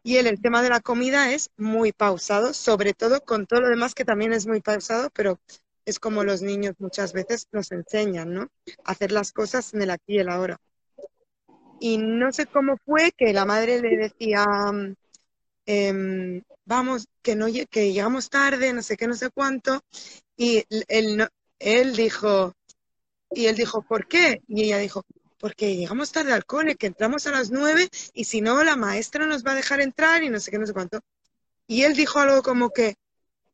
[0.02, 3.68] Y él, el tema de la comida es muy pausado, sobre todo con todo lo
[3.68, 5.38] demás que también es muy pausado, pero
[5.84, 8.48] es como los niños muchas veces nos enseñan, ¿no?
[8.84, 10.60] hacer las cosas en el aquí y el ahora.
[11.78, 14.46] Y no sé cómo fue que la madre le decía,
[15.66, 19.82] Em, vamos, que, no, llegamos tarde, no sé qué, no sé cuánto,
[20.36, 22.54] y él, él dijo,
[23.30, 24.40] y él dijo, ¿por qué?
[24.48, 25.04] Y ella dijo,
[25.38, 29.26] porque llegamos tarde al cole, que entramos a las nueve y si no, la maestra
[29.26, 31.00] nos va a dejar entrar y no sé qué, no sé cuánto.
[31.66, 32.94] Y él dijo algo como que,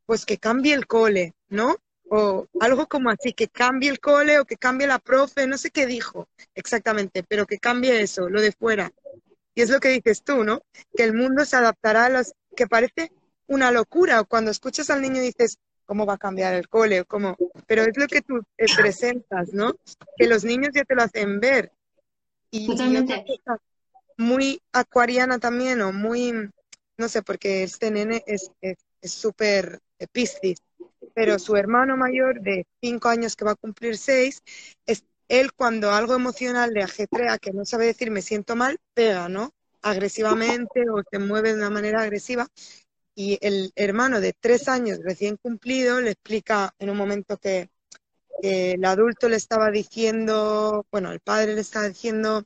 [0.07, 1.77] pues que cambie el cole, ¿no?
[2.09, 5.71] O algo como así, que cambie el cole o que cambie la profe, no sé
[5.71, 8.93] qué dijo exactamente, pero que cambie eso, lo de fuera.
[9.55, 10.63] Y es lo que dices tú, ¿no?
[10.97, 13.13] Que el mundo se adaptará a los que parece
[13.47, 14.25] una locura.
[14.25, 17.05] Cuando escuchas al niño dices, ¿cómo va a cambiar el cole?
[17.05, 17.37] ¿Cómo?
[17.67, 19.75] Pero es lo que tú eh, presentas, ¿no?
[20.17, 21.73] Que los niños ya te lo hacen ver.
[22.51, 23.25] Y, Totalmente.
[24.17, 26.33] muy acuariana también, o muy,
[26.99, 28.51] no sé, porque este nene es
[29.03, 30.59] súper es, piscis,
[31.15, 34.43] pero su hermano mayor de cinco años que va a cumplir seis,
[34.87, 39.31] es, él cuando algo emocional le ajetrea, que no sabe decir me siento mal, pega,
[39.31, 39.55] ¿no?
[39.81, 42.49] Agresivamente o se mueve de una manera agresiva.
[43.15, 47.71] Y el hermano de tres años recién cumplido le explica en un momento que,
[48.43, 52.45] el adulto le estaba diciendo, bueno, el padre le estaba diciendo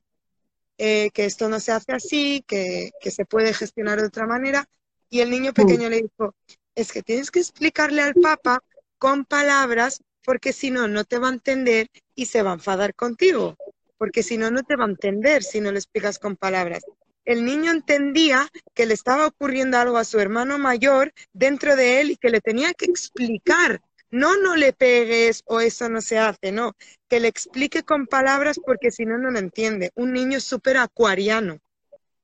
[0.79, 4.69] eh, que esto no se hace así, que, que se puede gestionar de otra manera.
[5.09, 6.35] Y el niño pequeño le dijo,
[6.75, 8.63] es que tienes que explicarle al papa
[8.99, 11.87] con palabras porque si no, no te va a entender
[12.17, 13.57] y se va a enfadar contigo,
[13.97, 16.83] porque si no, no te va a entender si no le explicas con palabras.
[17.25, 22.11] El niño entendía que le estaba ocurriendo algo a su hermano mayor dentro de él
[22.11, 23.81] y que le tenía que explicar.
[24.11, 26.73] No, no le pegues o eso no se hace, no.
[27.09, 29.91] Que le explique con palabras porque si no, no lo entiende.
[29.95, 31.59] Un niño súper acuariano.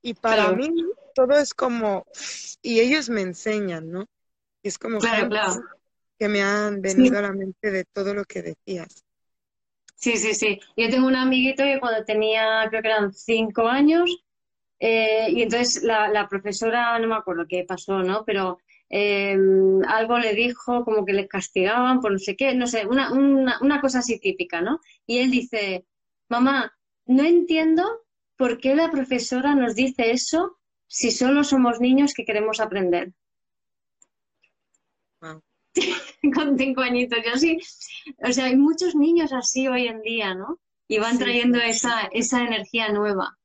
[0.01, 0.69] Y para mí
[1.15, 2.05] todo es como,
[2.61, 4.05] y ellos me enseñan, ¿no?
[4.61, 5.63] Y es como, claro, claro
[6.23, 9.03] que me han venido a la mente de todo lo que decías.
[9.93, 10.57] Sí, sí, sí.
[10.77, 14.23] Yo tengo un amiguito que cuando tenía, creo que eran cinco años,
[14.79, 18.23] eh, y entonces la, profesora, no me acuerdo qué pasó, ¿no?
[18.23, 18.59] Pero
[18.89, 19.37] eh,
[19.85, 23.59] algo le dijo como que le castigaban por no sé qué, no sé, una, una,
[23.59, 24.79] una cosa así típica, ¿no?
[25.05, 25.85] Y él dice,
[26.29, 26.73] mamá,
[27.05, 27.83] no entiendo
[28.37, 30.57] por qué la profesora nos dice eso
[30.87, 33.11] si solo somos niños que queremos aprender.
[36.35, 37.19] con cinco añitos.
[37.25, 37.57] Yo sí,
[38.17, 40.59] o sea, hay muchos niños así hoy en día, ¿no?
[40.87, 43.37] Y van trayendo esa, esa energía nueva.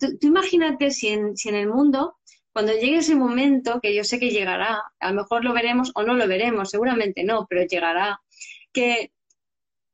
[0.00, 2.16] Tú, imagínate si en, si en el mundo,
[2.52, 6.02] cuando llegue ese momento, que yo sé que llegará, a lo mejor lo veremos o
[6.02, 8.20] no lo veremos, seguramente no, pero llegará,
[8.72, 9.12] que,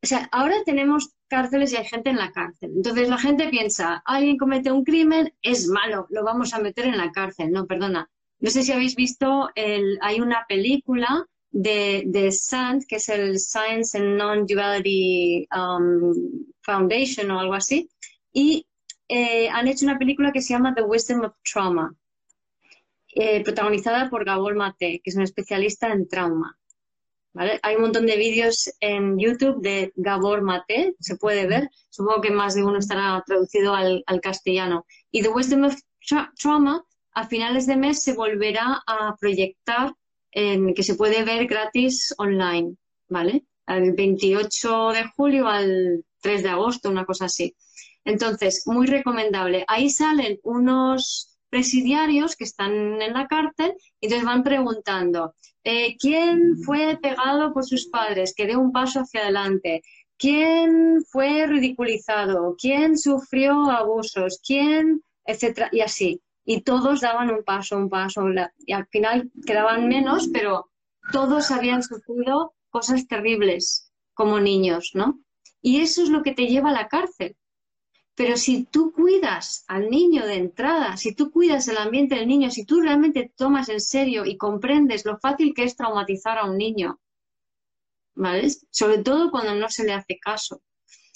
[0.03, 2.71] o sea, ahora tenemos cárceles y hay gente en la cárcel.
[2.77, 6.99] Entonces la gente piensa, alguien comete un crimen, es malo, lo vamos a meter en
[6.99, 7.51] la cárcel.
[7.51, 8.09] No, perdona.
[8.39, 13.39] No sé si habéis visto, el, hay una película de, de SAND, que es el
[13.39, 16.13] Science and Non-Duality um,
[16.63, 17.89] Foundation o algo así,
[18.33, 18.67] y
[19.09, 21.95] eh, han hecho una película que se llama The Wisdom of Trauma,
[23.15, 26.59] eh, protagonizada por Gabor Mate, que es un especialista en trauma.
[27.63, 32.31] Hay un montón de vídeos en YouTube de Gabor Mate, se puede ver, supongo que
[32.31, 34.87] más de uno estará traducido al, al castellano.
[35.11, 35.77] Y The Wisdom of
[36.41, 36.83] Trauma,
[37.13, 39.95] a finales de mes, se volverá a proyectar
[40.75, 42.77] que se puede ver gratis online,
[43.09, 43.45] ¿vale?
[43.67, 47.57] El 28 de julio al 3 de agosto, una cosa así.
[48.05, 49.65] Entonces, muy recomendable.
[49.67, 56.59] Ahí salen unos presidiarios que están en la cárcel y entonces van preguntando, eh, ¿quién
[56.65, 58.35] fue pegado por sus padres?
[58.37, 59.83] Que dé un paso hacia adelante.
[60.19, 62.57] ¿Quién fue ridiculizado?
[62.59, 64.41] ¿Quién sufrió abusos?
[64.47, 65.03] ¿Quién?
[65.27, 66.21] etcétera, y así.
[66.47, 68.25] Y todos daban un paso, un paso,
[68.65, 70.71] y al final quedaban menos, pero
[71.13, 75.21] todos habían sufrido cosas terribles como niños, ¿no?
[75.61, 77.37] Y eso es lo que te lleva a la cárcel.
[78.15, 82.51] Pero si tú cuidas al niño de entrada, si tú cuidas el ambiente del niño,
[82.51, 86.57] si tú realmente tomas en serio y comprendes lo fácil que es traumatizar a un
[86.57, 87.01] niño,
[88.15, 88.49] ¿vale?
[88.71, 90.63] Sobre todo cuando no se le hace caso.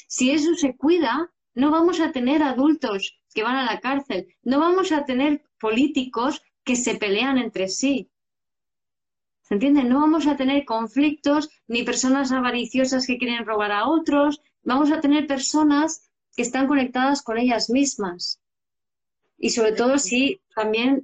[0.08, 4.60] Si eso se cuida, no vamos a tener adultos que van a la cárcel, no
[4.60, 8.10] vamos a tener políticos que se pelean entre sí.
[9.42, 9.84] ¿Se entiende?
[9.84, 15.00] No vamos a tener conflictos ni personas avariciosas que quieren robar a otros, vamos a
[15.00, 18.40] tener personas que están conectadas con ellas mismas.
[19.36, 21.02] Y sobre todo si también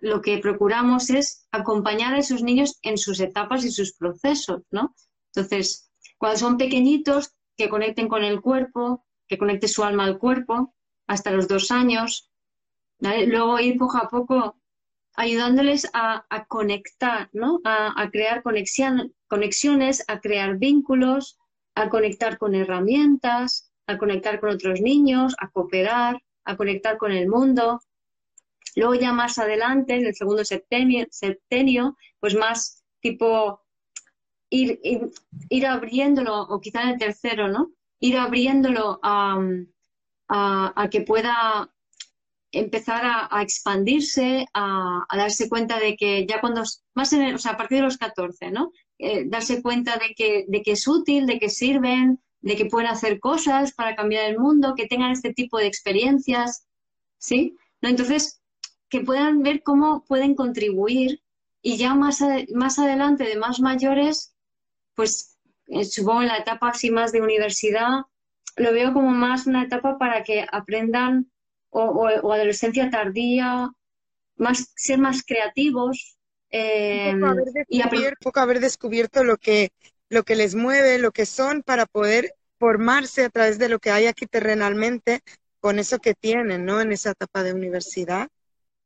[0.00, 4.94] lo que procuramos es acompañar a esos niños en sus etapas y sus procesos, ¿no?
[5.34, 10.73] Entonces, cuando son pequeñitos, que conecten con el cuerpo, que conecte su alma al cuerpo,
[11.06, 12.30] hasta los dos años.
[13.00, 14.56] Luego ir poco a poco
[15.16, 17.60] ayudándoles a, conectar, ¿no?
[17.64, 21.38] A, crear conexiones, a crear vínculos,
[21.74, 27.28] a conectar con herramientas, a conectar con otros niños, a cooperar, a conectar con el
[27.28, 27.80] mundo.
[28.76, 33.60] Luego ya más adelante, en el segundo septenio, pues más tipo
[34.50, 34.80] ir,
[35.50, 37.70] ir, abriéndolo, o quizá en el tercero, ¿no?
[38.00, 39.38] Ir abriéndolo a,
[40.34, 41.70] a, que pueda
[42.50, 46.62] empezar a, expandirse, a, darse cuenta de que ya cuando,
[46.94, 48.72] más en o sea, a partir de los 14, ¿no?
[48.98, 52.90] Eh, darse cuenta de que, de que es útil, de que sirven, de que pueden
[52.90, 56.66] hacer cosas para cambiar el mundo, que tengan este tipo de experiencias,
[57.18, 57.56] ¿sí?
[57.80, 57.88] ¿No?
[57.88, 58.40] Entonces,
[58.88, 61.22] que puedan ver cómo pueden contribuir
[61.62, 64.34] y ya más, más adelante, de más mayores,
[64.94, 68.02] pues eh, supongo en la etapa así más de universidad,
[68.56, 71.30] lo veo como más una etapa para que aprendan
[71.70, 73.68] o, adolescencia tardía,
[74.36, 76.16] más, ser más creativos.
[76.50, 77.14] Eh,
[77.68, 79.70] y un poco haber descubierto lo que
[80.08, 83.90] lo que les mueve, lo que son, para poder formarse a través de lo que
[83.90, 85.20] hay aquí terrenalmente
[85.60, 86.80] con eso que tienen, ¿no?
[86.80, 88.28] En esa etapa de universidad.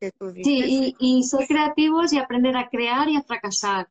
[0.00, 3.88] sí, y, ser creativos y aprender a crear y a fracasar.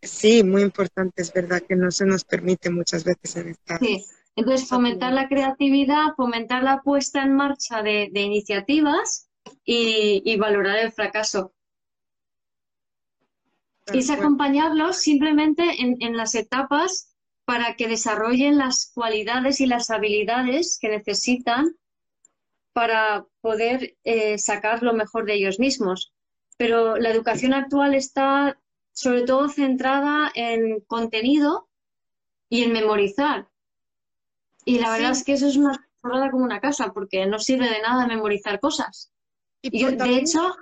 [0.00, 3.78] sí, muy importante, es verdad que no se nos permite muchas veces en esta.
[3.78, 4.04] Sí,
[4.40, 9.28] entonces fomentar la creatividad, fomentar la puesta en marcha de, iniciativas
[9.64, 11.52] y, valorar el fracaso
[13.92, 20.88] es acompañarlos simplemente en, las etapas para que desarrollen las cualidades y las habilidades que
[20.88, 21.76] necesitan
[22.72, 26.14] para poder eh, sacar lo mejor de ellos mismos.
[26.56, 28.60] Pero la educación actual está
[28.92, 31.68] sobre todo centrada en contenido
[32.48, 33.49] y en memorizar.
[34.64, 37.68] Y la verdad es que eso es una jornada como una casa, porque no sirve
[37.68, 39.12] de nada memorizar cosas.
[39.62, 40.54] Y, de hecho,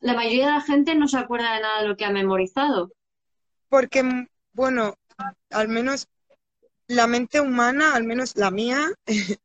[0.00, 2.92] la mayoría de la gente no se acuerda de nada de lo que ha memorizado.
[3.68, 4.94] Porque, bueno,
[5.50, 6.08] al menos
[6.86, 8.92] la mente humana, al menos la mía,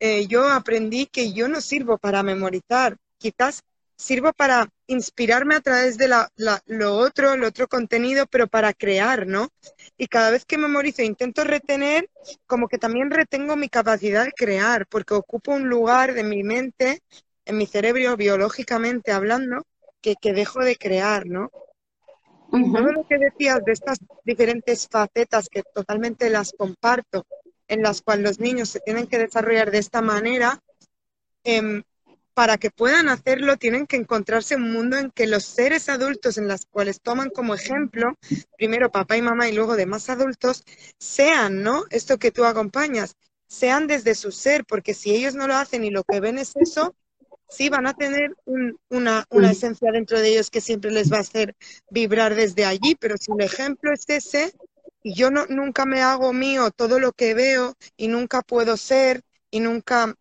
[0.00, 2.96] eh, yo aprendí que yo no sirvo para memorizar.
[3.18, 3.62] Quizás
[3.96, 6.30] sirvo para inspirarme a través de la,
[6.66, 9.48] lo otro, el otro contenido, pero para crear, ¿no?
[9.96, 12.10] Y cada vez que memorizo intento retener,
[12.46, 17.00] como que también retengo mi capacidad de crear, porque ocupo un lugar de mi mente,
[17.44, 19.62] en mi cerebro, biológicamente hablando,
[20.00, 21.50] que, dejo de crear, ¿no?
[22.50, 27.26] Todo lo que decías de estas diferentes facetas que totalmente las comparto,
[27.66, 30.60] en las cuales los niños se tienen que desarrollar de esta manera,
[31.42, 31.82] em,
[32.34, 36.48] para que puedan hacerlo tienen que encontrarse un mundo en que los seres adultos en
[36.48, 38.18] los cuales toman como ejemplo,
[38.58, 40.64] primero papá y mamá y luego demás adultos,
[40.98, 41.84] sean, ¿no?
[41.90, 43.16] Esto que tú acompañas,
[43.46, 46.54] sean desde su ser, porque si ellos no lo hacen y lo que ven es
[46.56, 46.96] eso,
[47.48, 48.34] sí van a tener
[48.88, 51.54] una, esencia dentro de ellos que siempre les va a hacer
[51.88, 54.52] vibrar desde allí, pero si el ejemplo es ese,
[55.04, 59.22] y yo no, nunca me hago mío todo lo que veo y nunca puedo ser
[59.50, 60.14] y nunca,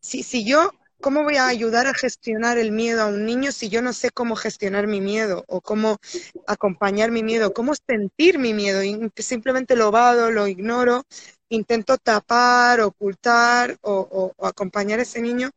[0.00, 0.70] si, si yo,
[1.04, 4.08] ¿cómo voy a ayudar a gestionar el miedo a un niño si yo no sé
[4.08, 5.98] cómo gestionar mi miedo o cómo
[6.46, 11.02] acompañar mi miedo, cómo sentir mi miedo y simplemente lo vado, lo ignoro,
[11.50, 15.50] intento tapar, ocultar o, acompañar a ese niño?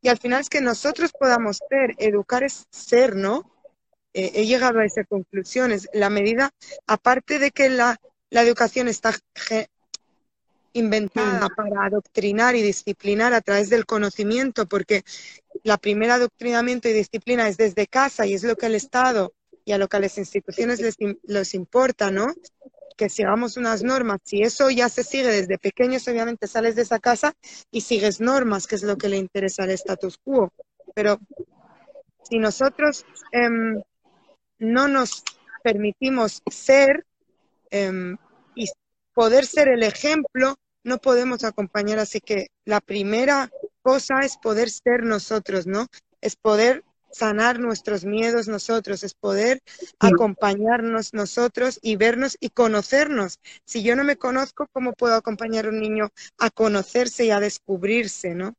[0.00, 3.52] Y al final es que nosotros podamos ser, educar es ser, ¿no?
[4.14, 5.72] He llegado a esa conclusión.
[5.72, 6.52] Es la medida,
[6.86, 9.12] aparte de que la, educación está
[10.78, 15.04] inventada para adoctrinar y disciplinar a través del conocimiento, porque
[15.62, 19.32] la primera adoctrinamiento y disciplina es desde casa y es lo que el Estado
[19.64, 22.32] y a lo que a las instituciones les, les importa, ¿no?
[22.96, 24.20] que sigamos unas normas.
[24.24, 27.34] Si eso ya se sigue desde pequeños, obviamente sales de esa casa
[27.70, 30.52] y sigues normas, que es lo que le interesa al status quo.
[30.94, 31.18] pero
[32.22, 33.82] si nosotros em,
[34.58, 35.22] no nos
[35.62, 37.04] permitimos ser
[37.70, 38.16] em,
[38.54, 38.66] y
[39.12, 40.56] poder ser el ejemplo,
[40.86, 41.98] no podemos acompañar.
[41.98, 43.50] Así que la primera
[43.82, 45.88] cosa es poder ser nosotros, ¿no?
[46.20, 49.60] Es poder sanar nuestros miedos nosotros, es poder
[49.98, 53.40] acompañarnos nosotros y vernos y conocernos.
[53.64, 57.40] Si yo no me conozco, ¿cómo puedo acompañar a un niño a conocerse y a
[57.40, 58.54] descubrirse, ¿no?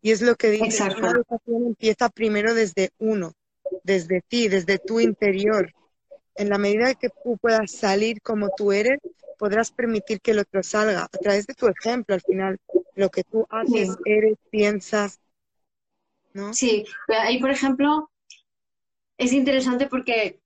[0.00, 3.32] Y es lo que dice, la educación empieza primero desde uno,
[3.82, 5.72] desde ti, desde tu interior.
[6.36, 8.98] En la medida que tú puedas salir como tú eres,
[9.38, 12.58] podrás permitir que el otro salga a través de tu ejemplo al final,
[12.94, 15.20] lo que tú haces, eres, piensas,
[16.52, 18.10] Sí, ahí por ejemplo
[19.18, 20.40] es interesante porque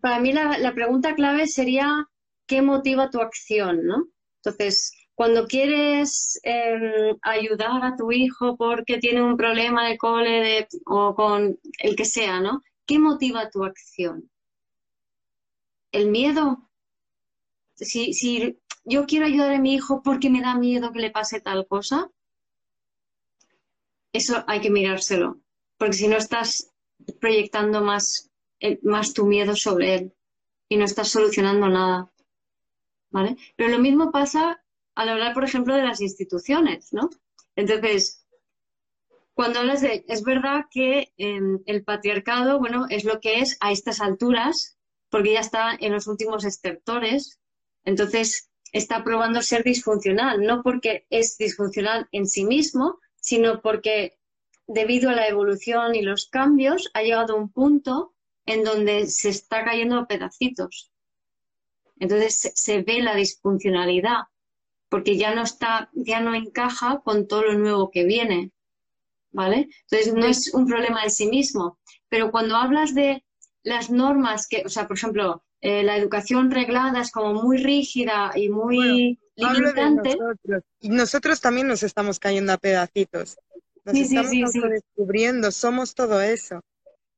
[0.00, 2.08] para mí la, pregunta clave sería
[2.46, 3.86] ¿qué motiva tu acción?
[3.86, 4.08] ¿no?
[4.36, 11.14] Entonces, cuando quieres em, ayudar a tu hijo porque tiene un problema de cole o
[11.14, 12.62] con el que sea, ¿no?
[12.86, 14.30] ¿Qué motiva tu acción?
[15.92, 16.69] ¿El miedo?
[17.84, 21.66] Si, yo quiero ayudar a mi hijo porque me da miedo que le pase tal
[21.66, 22.10] cosa,
[24.12, 25.40] eso hay que mirárselo,
[25.78, 26.72] porque si no estás
[27.20, 30.14] proyectando más, eh, más tu miedo sobre él
[30.68, 32.10] y no estás solucionando nada.
[33.10, 33.36] ¿Vale?
[33.56, 34.62] Pero lo mismo pasa
[34.94, 37.10] al hablar, por ejemplo, de las instituciones, ¿no?
[37.56, 38.24] Entonces,
[39.34, 43.72] cuando hablas de, es verdad que em, el patriarcado, bueno, es lo que es a
[43.72, 44.78] estas alturas,
[45.08, 47.39] porque ya está en los últimos estertores,
[47.84, 54.18] entonces está probando ser disfuncional, no porque es disfuncional en sí mismo, sino porque
[54.66, 58.14] debido a la evolución y los cambios ha llegado a un punto
[58.46, 60.92] en donde se está cayendo a pedacitos.
[61.98, 64.22] Entonces se, ve la disfuncionalidad,
[64.88, 68.52] porque ya no está, ya no encaja con todo lo nuevo que viene.
[69.32, 69.68] ¿Vale?
[69.82, 71.78] Entonces no es un problema en sí mismo.
[72.08, 73.24] Pero cuando hablas de
[73.62, 78.32] las normas que, o sea, por ejemplo, eh, la educación reglada es como muy rígida
[78.34, 80.16] y muy limitante.
[80.16, 80.62] Nosotros.
[80.80, 83.38] Y nosotros también nos estamos cayendo a pedacitos.
[83.84, 86.60] Nos estamos descubriendo, somos todo eso.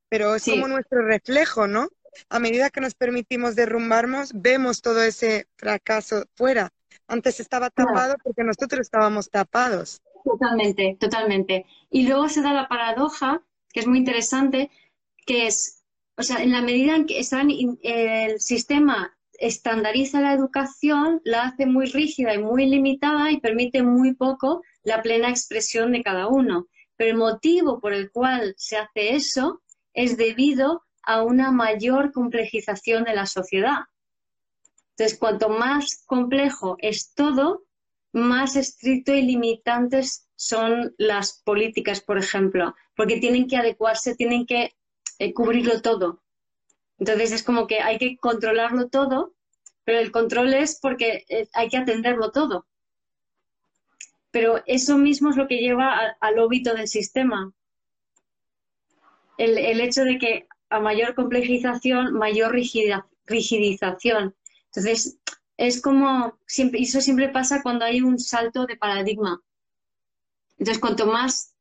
[0.09, 1.89] Pero es como nuestro reflejo, ¿no?
[2.29, 6.71] A medida que nos permitimos derrumbarnos, vemos todo ese fracaso fuera.
[7.07, 10.03] Antes estaba tapado porque nosotros estábamos tapados.
[10.25, 11.67] Totalmente, totalmente.
[11.91, 14.71] Y luego se da la paradoja, que es muy interesante,
[15.27, 15.82] que es,
[16.23, 17.21] o sea, en la medida en que
[17.83, 24.15] el sistema estandariza la educación, la hace muy rígida y muy limitada y permite muy
[24.15, 26.69] poco la plena expresión de cada uno.
[26.95, 29.63] Pero el motivo por el cual se hace eso
[29.95, 33.81] es debido a una mayor complejización de la sociedad.
[34.91, 37.65] Entonces, cuanto más complejo es todo,
[38.13, 44.73] más estricto y limitantes son las políticas, por ejemplo, porque tienen que adecuarse, tienen que
[45.19, 46.23] eh, cubrirlo todo.
[46.99, 49.35] Entonces es como que hay que controlarlo todo,
[49.85, 52.67] pero el control es porque eh, hay que atenderlo todo.
[54.31, 57.53] Pero eso mismo es lo que lleva al óbito del sistema.
[59.37, 64.35] El, hecho de que a mayor complejización, mayor rigidización.
[64.67, 65.19] Entonces,
[65.57, 69.43] es como, siempre, eso siempre pasa cuando hay un salto de paradigma.
[70.59, 71.52] Entonces, cuanto más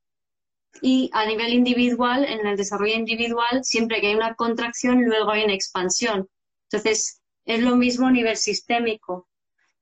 [0.80, 5.44] y a nivel individual, en el desarrollo individual, siempre que hay una contracción, luego hay
[5.44, 6.28] una expansión.
[6.70, 9.28] Entonces, es lo mismo a nivel sistémico.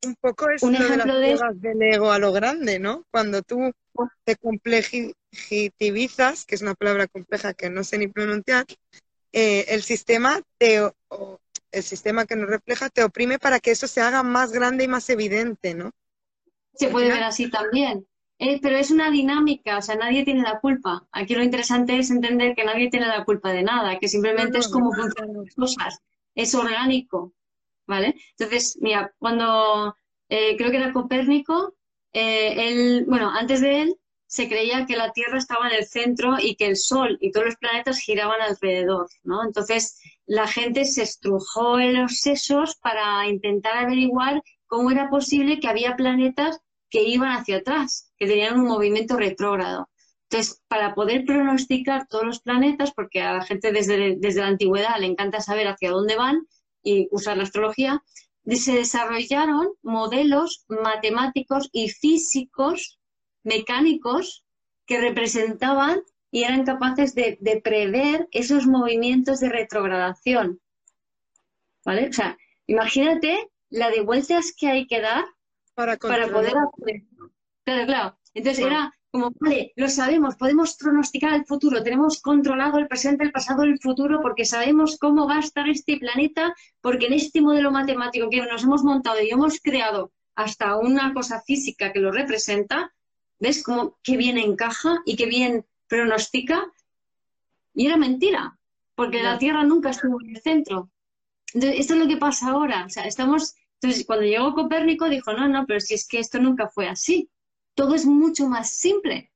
[0.04, 3.04] Un poco es un ejemplo de, las del ego a lo grande, ¿no?
[3.10, 3.70] Cuando tú
[4.24, 8.64] te complejitivizas, que es una palabra compleja que no sé ni pronunciar,
[9.32, 10.90] eh, el sistema te,
[11.70, 14.88] el sistema que nos refleja te oprime para que eso se haga más grande y
[14.88, 15.90] más evidente, ¿no?
[16.74, 18.06] Se puede ver así también.
[18.42, 21.06] Eh, pero es una dinámica, o sea, nadie tiene la culpa.
[21.12, 24.68] Aquí lo interesante es entender que nadie tiene la culpa de nada, que simplemente es
[24.68, 25.98] como funcionan las cosas.
[26.34, 27.34] Es orgánico,
[27.86, 28.14] ¿vale?
[28.38, 29.94] Entonces, mira, cuando
[30.30, 31.74] eh, creo que era Copérnico,
[32.14, 36.36] eh, él, bueno, antes de él se creía que la Tierra estaba en el centro
[36.40, 39.44] y que el Sol y todos los planetas giraban alrededor, ¿no?
[39.44, 45.68] Entonces, la gente se estrujó en los sesos para intentar averiguar cómo era posible que
[45.68, 49.88] había planetas que iban hacia atrás, que tenían un movimiento retrógrado.
[50.28, 54.98] Entonces, para poder pronosticar todos los planetas, porque a la gente desde, desde la antigüedad
[55.00, 56.46] le encanta saber hacia dónde van
[56.82, 58.04] y usar la astrología,
[58.46, 63.00] se desarrollaron modelos matemáticos y físicos,
[63.42, 64.44] mecánicos,
[64.86, 70.60] que representaban y eran capaces de, de prever esos movimientos de retrogradación.
[71.84, 72.08] ¿Vale?
[72.08, 75.24] O sea, imagínate la de vueltas que hay que dar
[75.74, 77.02] para, poder hacer.
[77.70, 78.18] Claro, claro.
[78.34, 83.30] Entonces era como, vale, lo sabemos, podemos pronosticar el futuro, tenemos controlado el presente, el
[83.30, 87.70] pasado, el futuro, porque sabemos cómo va a estar este planeta, porque en este modelo
[87.70, 92.92] matemático que nos hemos montado y hemos creado hasta una cosa física que lo representa,
[93.38, 96.66] ¿ves cómo qué bien encaja y qué bien pronostica?
[97.72, 98.58] Y era mentira,
[98.96, 100.90] porque la Tierra nunca estuvo en el centro.
[101.54, 102.84] Entonces, esto es lo que pasa ahora.
[102.84, 103.54] O sea, estamos.
[103.80, 107.30] Entonces, cuando llegó Copérnico, dijo: no, no, pero si es que esto nunca fue así.
[107.74, 109.32] Todo es mucho más simple.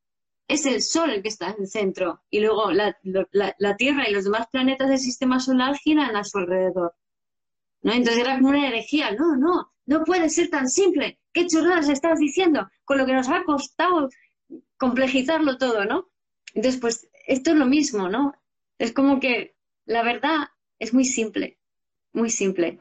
[0.47, 2.23] Es el Sol el que está en el centro.
[2.31, 2.97] Y luego la,
[3.33, 6.95] la Tierra y los demás planetas del sistema solar giran a su alrededor.
[7.83, 7.93] ¿No?
[7.93, 9.13] Entonces era como una herejía.
[9.13, 11.21] No, no, no puede ser tan simple.
[11.33, 12.69] ¿Qué churradas estás diciendo?
[12.85, 14.09] Con lo que nos ha costado
[14.77, 16.11] complejizarlo todo, ¿no?
[16.55, 18.35] Entonces, pues esto es lo mismo, ¿no?
[18.79, 19.57] Es como que
[19.87, 21.59] la verdad es muy simple,
[22.13, 22.81] muy simple.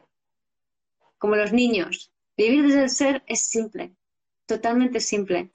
[1.18, 2.12] Como los niños.
[2.36, 3.95] Vivir desde el ser es simple,
[4.46, 5.52] totalmente simple.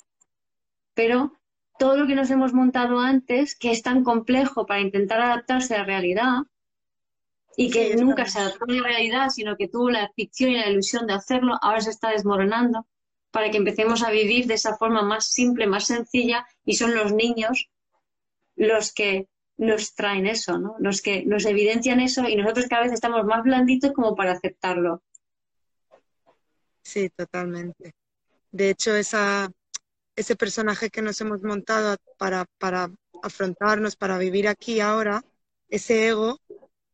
[0.95, 1.32] Pero
[1.78, 5.78] todo lo que nos hemos montado antes, que es tan complejo para intentar adaptarse a
[5.78, 6.43] la realidad,
[7.57, 10.70] y que nunca se adaptó a la realidad, sino que tuvo la ficción y la
[10.70, 12.86] ilusión de hacerlo, ahora se está desmoronando
[13.32, 17.12] para que empecemos a vivir de esa forma más simple, más sencilla, y son los
[17.12, 17.68] niños
[18.55, 20.76] los que nos traen eso, ¿no?
[20.78, 25.03] Los que nos evidencian eso y nosotros cada vez estamos más blanditos como para aceptarlo.
[26.82, 27.93] Sí, totalmente.
[28.51, 32.90] De hecho, ese personaje que nos hemos montado para, para
[33.22, 35.22] afrontarnos, para vivir aquí ahora,
[35.68, 36.38] ese ego,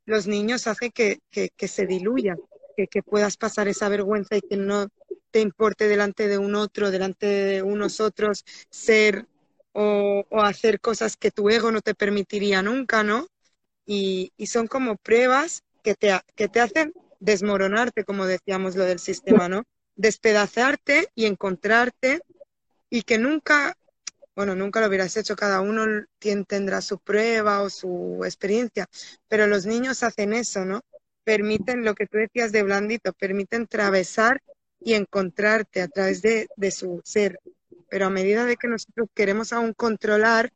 [0.04, 1.20] los niños hace que,
[1.68, 2.36] se diluya,
[2.76, 4.88] que, puedas pasar esa vergüenza y que no
[5.30, 9.26] te importe delante de un otro, delante de unos otros, ser
[9.72, 13.26] o, hacer cosas que tu ego no te permitiría nunca, ¿no?
[13.86, 19.48] Y, son como pruebas que te, que te hacen desmoronarte, como decíamos lo del sistema,
[19.48, 19.64] ¿no?
[19.96, 22.20] Despedazarte y encontrarte
[22.90, 23.76] y que nunca
[24.34, 25.86] bueno, nunca lo hubieras hecho, cada uno
[26.46, 28.86] tendrá su prueba o su experiencia,
[29.28, 30.80] pero los niños hacen eso, ¿no?
[31.22, 34.42] Permiten lo que tú decías de blandito, permiten atravesar
[34.80, 37.38] y encontrarte a través de, su ser.
[37.88, 40.52] Pero a medida de que nosotros queremos aún controlar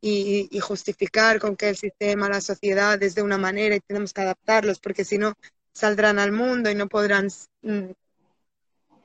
[0.00, 4.20] y, justificar con que el sistema, la sociedad es de una manera y tenemos que
[4.20, 5.34] adaptarlos, porque si no
[5.72, 7.28] saldrán al mundo y no podrán
[7.62, 7.90] mm,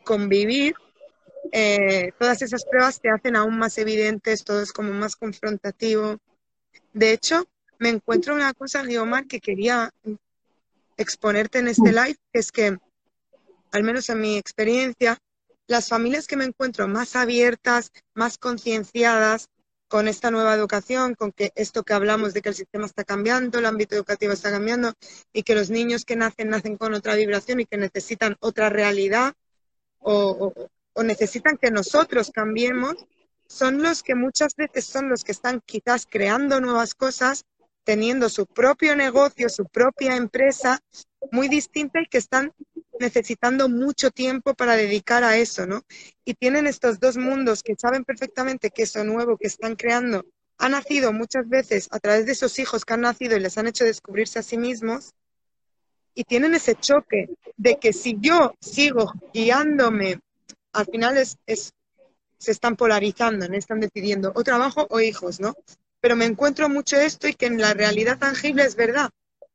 [0.03, 0.75] convivir,
[1.51, 6.17] eh, todas esas pruebas te hacen aún más evidentes, todo es como más confrontativo.
[6.93, 7.45] De hecho,
[7.79, 9.91] me encuentro una cosa, Guiomar, que quería
[10.97, 12.77] exponerte en este live, que es que,
[13.71, 15.17] al menos en mi experiencia,
[15.67, 19.47] las familias que me encuentro más abiertas, más concienciadas
[19.87, 23.59] con esta nueva educación, con que esto que hablamos de que el sistema está cambiando,
[23.59, 24.93] el ámbito educativo está cambiando
[25.33, 29.33] y que los niños que nacen nacen con otra vibración y que necesitan otra realidad
[30.01, 30.53] o,
[31.03, 32.95] necesitan que nosotros cambiemos
[33.47, 37.43] son los que muchas veces son los que están quizás creando nuevas cosas,
[37.83, 40.79] teniendo su propio negocio, su propia empresa
[41.31, 42.53] muy distinta y que están
[42.99, 45.83] necesitando mucho tiempo para dedicar a eso, ¿no?
[46.23, 50.25] Y tienen estos dos mundos que saben perfectamente que eso nuevo que están creando
[50.57, 53.67] ha nacido muchas veces a través de esos hijos que han nacido y les han
[53.67, 55.13] hecho descubrirse a sí mismos
[56.13, 60.19] y tienen ese choque de que si yo sigo guiándome
[60.73, 61.37] al final es,
[62.37, 63.55] se están polarizando, ¿no?
[63.55, 65.55] están decidiendo o trabajo o hijos, ¿no?
[65.99, 69.09] Pero me encuentro mucho esto y que en la realidad tangible es verdad,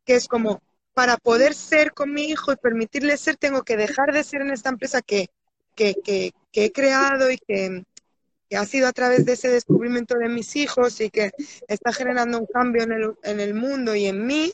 [0.04, 0.62] que es como,
[0.94, 4.50] para poder ser con mi hijo y permitirle ser, tengo que dejar de ser en
[4.50, 5.28] esta empresa que,
[5.74, 7.82] que, he creado y que,
[8.48, 11.32] que, ha sido a través de ese descubrimiento de mis hijos y que
[11.66, 14.52] está generando un cambio en el, en el mundo y en mí,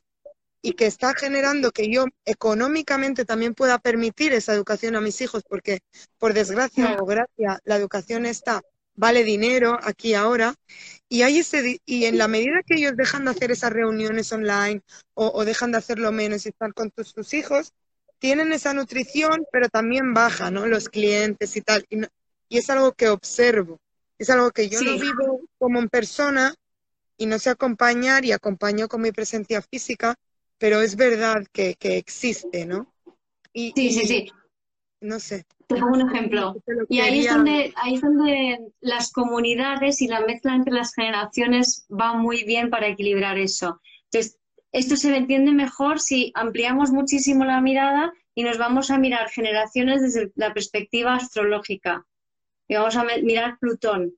[0.63, 5.43] y que está generando que yo económicamente también pueda permitir esa educación a mis hijos,
[5.47, 5.81] porque
[6.19, 8.63] por desgracia o gracia la educación está
[8.95, 10.55] vale dinero aquí ahora
[11.09, 14.83] y hay ese y en la medida que ellos dejan de hacer esas reuniones online
[15.15, 17.73] o, dejan de hacerlo menos y están con tus, hijos
[18.19, 22.03] tienen esa nutrición pero también baja no los clientes y tal y,
[22.51, 23.81] es algo que observo
[24.19, 26.55] es algo que yo no vivo como en persona
[27.17, 30.17] y no sé acompañar y acompaño con mi presencia física
[30.63, 32.87] pero es verdad que, existe, ¿no?
[33.53, 34.33] sí, sí, sí.
[35.01, 35.45] No sé.
[35.67, 36.55] Te pongo un ejemplo.
[36.89, 41.85] Y ahí es, donde, ahí es donde las comunidades y la mezcla entre las generaciones
[41.91, 43.81] va muy bien para equilibrar eso.
[44.05, 44.39] Entonces,
[44.71, 50.01] esto se entiende mejor si ampliamos muchísimo la mirada y nos vamos a mirar generaciones
[50.01, 52.07] desde la perspectiva astrológica.
[52.69, 54.15] Y vamos a mirar Plutón.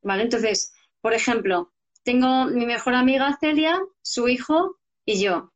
[0.00, 0.22] ¿Vale?
[0.22, 1.72] Entonces, por ejemplo,
[2.04, 5.50] tengo mi mejor amiga Celia, su hijo y yo.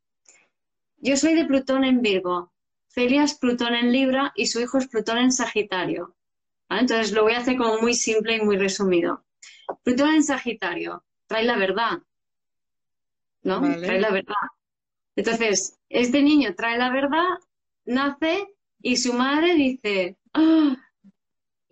[1.03, 2.53] Yo soy de Plutón en Virgo,
[2.87, 6.15] Celia es Plutón en Libra y su hijo es Plutón en Sagitario.
[6.69, 9.25] Entonces lo voy a hacer como muy simple y muy resumido.
[9.83, 11.99] Plutón en Sagitario, trae la verdad,
[13.41, 13.61] ¿no?
[13.79, 14.35] Trae la verdad.
[15.15, 17.29] Entonces, este niño trae la verdad,
[17.85, 18.47] nace
[18.79, 20.75] y su madre dice, ¡Ah!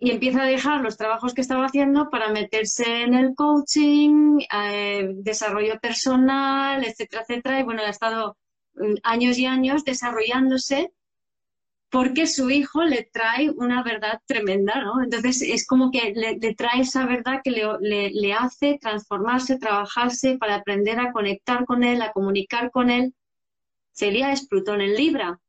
[0.00, 5.10] y empieza a dejar los trabajos que estaba haciendo para meterse en el coaching, eh,
[5.14, 7.60] desarrollo personal, etcétera, etcétera.
[7.60, 8.36] Y bueno, ha estado
[9.02, 10.92] años y años desarrollándose
[11.90, 15.02] porque su hijo le trae una verdad tremenda, ¿no?
[15.02, 20.54] Entonces es como que le, trae esa verdad que le, le, hace transformarse, trabajarse para
[20.54, 23.12] aprender a conectar con él, a comunicar con él.
[23.90, 25.40] Sería es Plutón en Libra.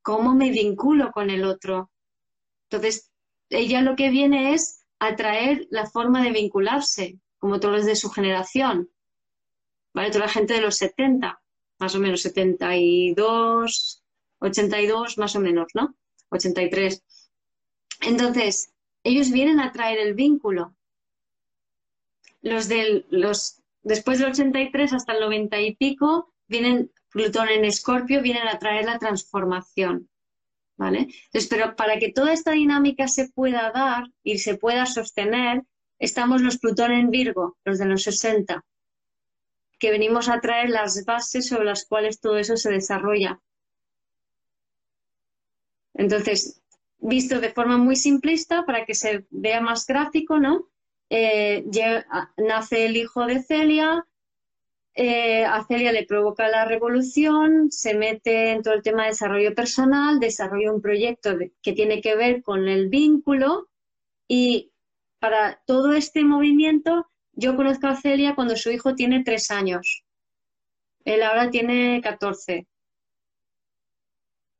[0.00, 1.90] ¿Cómo me vinculo con el otro?
[2.70, 3.10] Entonces,
[3.50, 8.08] ella lo que viene es atraer la forma de vincularse, como todos los de su
[8.08, 8.88] generación,
[9.92, 10.10] ¿vale?
[10.10, 11.39] Toda la gente de los 70,
[11.80, 14.04] más o menos 72,
[14.38, 15.96] 82, más o menos, ¿no?
[16.30, 17.02] 83.
[18.02, 18.72] Entonces,
[19.02, 20.76] ellos vienen a traer el vínculo.
[22.42, 28.22] Los del, los, después del 83 hasta el 90 y pico, vienen Plutón en Escorpio,
[28.22, 30.08] vienen a traer la transformación.
[30.80, 35.62] Entonces, pero para que toda esta dinámica se pueda dar y se pueda sostener,
[35.98, 38.64] estamos los Plutón en Virgo, los de los 60,
[39.80, 43.40] que venimos a traer las bases sobre las cuales todo eso se desarrolla.
[45.94, 46.62] Entonces,
[46.98, 50.68] visto de forma muy simplista, para que se vea más gráfico, ¿no?
[51.08, 51.64] Eh,
[52.36, 54.06] nace el hijo de Celia,
[54.94, 59.54] eh, a Celia le provoca la revolución, se mete en todo el tema de desarrollo
[59.54, 63.68] personal, desarrolla un proyecto que tiene que ver con el vínculo
[64.28, 64.72] y
[65.18, 70.04] para todo este movimiento yo conozco a Celia cuando su hijo tiene tres años.
[71.04, 72.66] Él ahora tiene 14,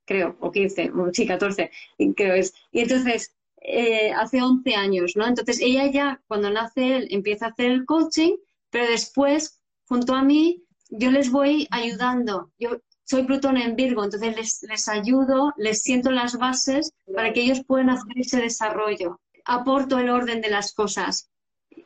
[0.06, 1.70] creo, o 15, sí, 14,
[2.16, 2.54] creo es.
[2.72, 5.26] Y entonces, eh, hace 11 años, ¿no?
[5.26, 8.36] Entonces, ella ya, cuando nace él, empieza a hacer el coaching,
[8.70, 9.60] pero después
[9.90, 12.52] junto a mí, yo les voy ayudando.
[12.58, 17.42] Yo soy Plutón en Virgo, entonces les, les ayudo, les siento las bases para que
[17.42, 19.20] ellos puedan hacer ese desarrollo.
[19.44, 21.28] Aporto el orden de las cosas.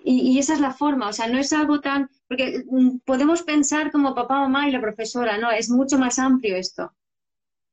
[0.06, 3.90] Y, esa es la forma, o sea, no es algo tan, porque mm, podemos pensar
[3.90, 6.92] como papá, mamá y la profesora, no, es mucho más amplio esto.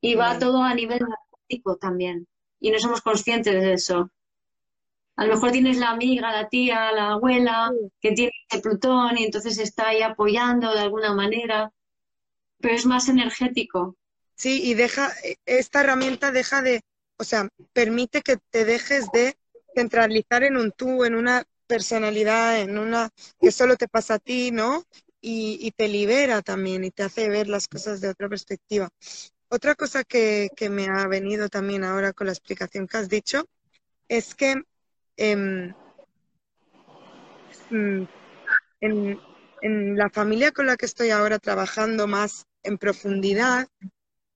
[0.00, 2.26] Y va todo a nivel práctico también.
[2.58, 4.10] Y no somos conscientes de eso.
[5.16, 7.70] A lo mejor tienes la amiga, la tía, la abuela
[8.00, 11.70] que tiene este Plutón y entonces está ahí apoyando de alguna manera,
[12.60, 13.98] pero es más energético.
[14.36, 15.12] Sí, y deja,
[15.44, 16.80] esta herramienta deja de,
[17.18, 19.36] o sea, permite que te dejes de
[19.74, 23.10] centralizar en un tú, en una personalidad, en una
[23.40, 24.84] que solo te pasa a ti, ¿no?
[25.20, 28.88] Y, te libera también y te hace ver las cosas de otra perspectiva.
[29.48, 33.44] Otra cosa que, que me ha venido también ahora con la explicación que has dicho
[34.08, 34.62] es que
[35.16, 35.74] Em,
[37.70, 38.04] mm,
[38.80, 39.20] en,
[39.60, 43.68] en, la familia con la que estoy ahora trabajando más en profundidad,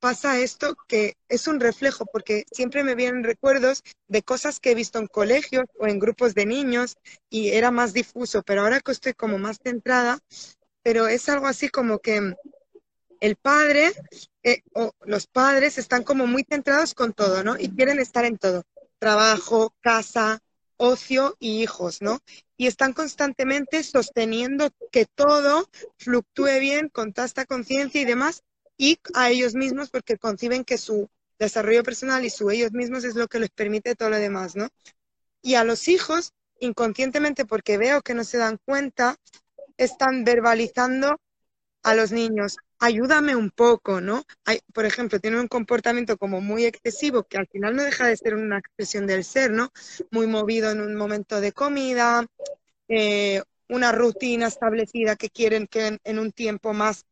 [0.01, 4.75] pasa esto que es un reflejo, porque siempre me vienen recuerdos de cosas que he
[4.75, 6.97] visto en colegios o en grupos de niños
[7.31, 10.19] y era más difuso, pero ahora que estoy como más centrada,
[10.83, 12.35] pero es algo así como que
[13.21, 13.93] el padre
[14.43, 17.59] eh, o los padres están como muy centrados con todo, ¿no?
[17.59, 18.63] Y quieren estar en todo,
[18.99, 20.41] trabajo, casa,
[20.77, 22.21] ocio y hijos, ¿no?
[22.57, 25.69] Y están constantemente sosteniendo que todo
[25.99, 28.43] fluctúe bien con tanta conciencia y demás,
[28.77, 31.09] y a ellos mismos porque conciben que su
[31.39, 34.69] desarrollo personal y su ellos mismos es lo que les permite todo lo demás, ¿no?
[35.43, 39.17] Y a los hijos, inconscientemente, porque veo que no se dan cuenta,
[39.77, 41.21] están verbalizando
[41.83, 44.25] a los niños, ayúdame un poco, ¿no?
[44.73, 48.35] Por ejemplo, tiene un comportamiento como muy excesivo, que al final no deja de ser
[48.35, 49.71] una expresión del ser, ¿no?
[50.11, 52.27] Muy movido en un momento de comida,
[52.89, 57.05] eh, una rutina establecida que quieren que en, un tiempo más,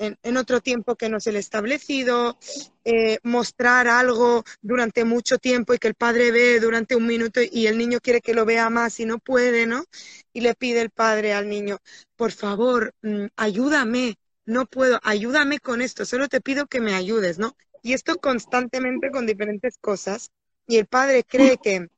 [0.00, 2.38] en, otro tiempo que no es el establecido,
[2.84, 7.66] eh, mostrar algo durante mucho tiempo y que el padre ve durante un minuto y
[7.66, 9.84] el niño quiere que lo vea más y no puede, ¿no?
[10.32, 11.78] Y le pide el padre al niño,
[12.16, 17.38] por favor, mm, ayúdame, no puedo, ayúdame con esto, solo te pido que me ayudes,
[17.38, 17.54] ¿no?
[17.82, 20.30] Y esto constantemente con diferentes cosas.
[20.66, 21.88] Y el padre cree que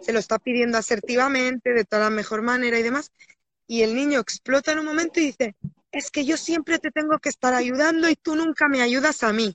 [0.00, 3.10] se lo está pidiendo asertivamente, de toda la mejor manera y demás.
[3.66, 5.56] Y el niño explota en un momento y dice,
[5.92, 9.32] es que yo siempre te tengo que estar ayudando y tú nunca me ayudas a
[9.32, 9.54] mí.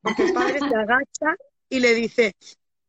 [0.00, 1.36] Porque el padre se agacha
[1.68, 2.34] y le dice,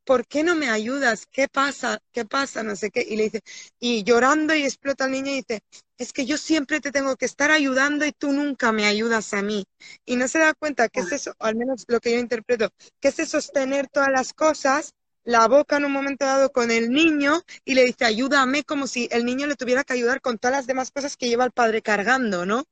[0.03, 1.25] ¿por qué no me ayudas?
[1.25, 1.99] ¿Qué pasa?
[2.11, 2.63] ¿Qué pasa?
[2.63, 3.05] No sé qué.
[3.07, 3.41] Y le dice,
[3.79, 5.61] y llorando y explota el niño y dice,
[5.97, 9.41] es que yo siempre te tengo que estar ayudando y tú nunca me ayudas a
[9.41, 9.65] mí.
[10.05, 13.09] Y no se da cuenta que es eso, al menos lo que yo interpreto, que
[13.09, 14.93] es sostener todas las cosas
[15.25, 19.09] la boca en un momento dado con el niño y le dice, ayúdame, como si
[19.11, 21.81] el niño le tuviera que ayudar con todas las demás cosas que lleva el padre
[21.81, 22.63] cargando, ¿no?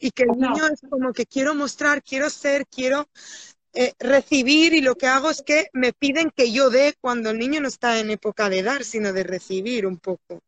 [0.00, 3.08] Y que el niño es como que quiero mostrar, quiero ser, quiero
[3.72, 7.38] eh, recibir y lo que hago es que me piden que yo dé cuando el
[7.38, 10.42] niño no está en época de dar, sino de recibir un poco.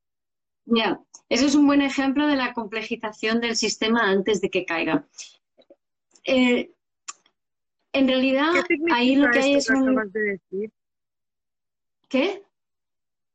[0.66, 5.06] Ya, eso es un buen ejemplo de la complejización del sistema antes de que caiga.
[6.24, 6.70] Eh,
[7.92, 8.52] en realidad,
[8.92, 9.96] ahí lo que hay es un...
[12.08, 12.42] ¿Qué?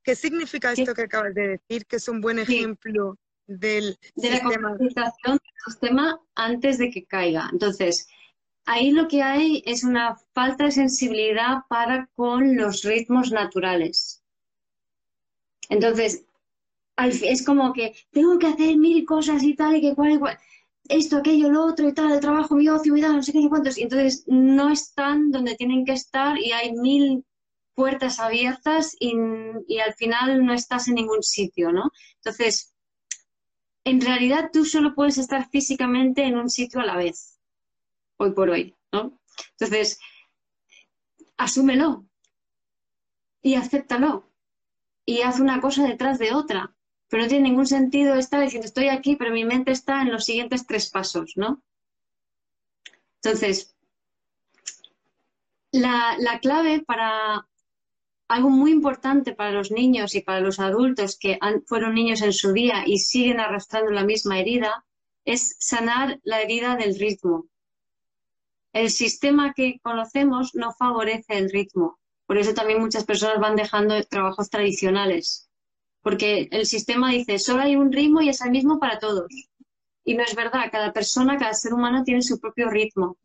[0.04, 1.86] ¿Qué significa esto que acabas de decir?
[1.86, 3.18] Que es un buen ejemplo
[3.48, 7.50] del de la complejización del sistema antes de que caiga.
[7.52, 8.08] Entonces,
[8.66, 14.24] ahí lo que hay es una falta de sensibilidad para con los ritmos naturales.
[15.70, 16.26] Entonces,
[16.98, 20.38] es como que tengo que hacer mil cosas y tal, y que cual, igual,
[20.90, 23.40] esto, aquello, lo otro y tal, el trabajo, mi ocio, mi tal, no sé qué,
[23.40, 23.78] ni cuántos.
[23.78, 27.24] Y entonces no están donde tienen que estar y hay mil
[27.82, 29.12] puertas abiertas y,
[29.80, 31.92] al final no estás en ningún sitio, ¿no?
[32.18, 32.76] Entonces,
[33.84, 37.40] en realidad tú solo puedes estar físicamente en un sitio a la vez,
[38.18, 39.20] hoy por hoy, ¿no?
[39.54, 40.00] Entonces,
[41.38, 42.06] asúmelo
[43.42, 44.32] y acéptalo
[45.08, 46.76] y haz una cosa detrás de otra
[47.10, 50.24] pero no tiene ningún sentido estar diciendo estoy aquí, pero mi mente está en los
[50.24, 51.62] siguientes tres pasos, ¿no?
[53.16, 53.76] Entonces,
[55.72, 57.50] la, clave para
[58.32, 62.54] algo muy importante para los niños y para los adultos que fueron niños en su
[62.54, 64.86] día y siguen arrastrando la misma herida
[65.26, 67.46] es sanar la herida del ritmo.
[68.74, 72.00] El sistema que conocemos no favorece el ritmo.
[72.26, 75.52] Por eso también muchas personas van dejando trabajos tradicionales
[76.02, 79.28] porque el sistema dice, solo hay un ritmo y es el mismo para todos.
[80.04, 83.18] Y no es verdad, cada persona, cada ser humano tiene su propio ritmo.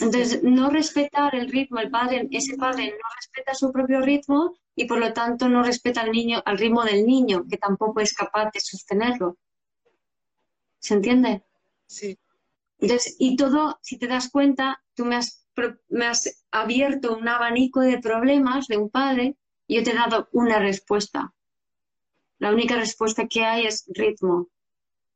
[0.00, 4.84] Entonces, no respetar el ritmo, el padre, ese padre no respeta su propio ritmo y
[4.86, 8.50] por lo tanto no respeta al niño, al ritmo del niño, que tampoco es capaz
[8.52, 9.36] de sostenerlo.
[10.78, 11.42] ¿Se entiende?
[11.86, 12.16] Sí.
[12.78, 15.44] Entonces, y todo, si te das cuenta, tú me has,
[15.88, 19.36] me has abierto un abanico de problemas de un padre
[19.66, 21.34] y yo te he dado una respuesta.
[22.38, 24.48] La única respuesta que hay es ritmo,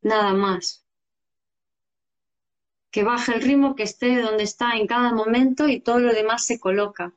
[0.00, 0.81] nada más.
[2.92, 6.46] Que baje el ritmo, que esté donde está en cada momento y todo lo demás
[6.46, 7.12] se coloca.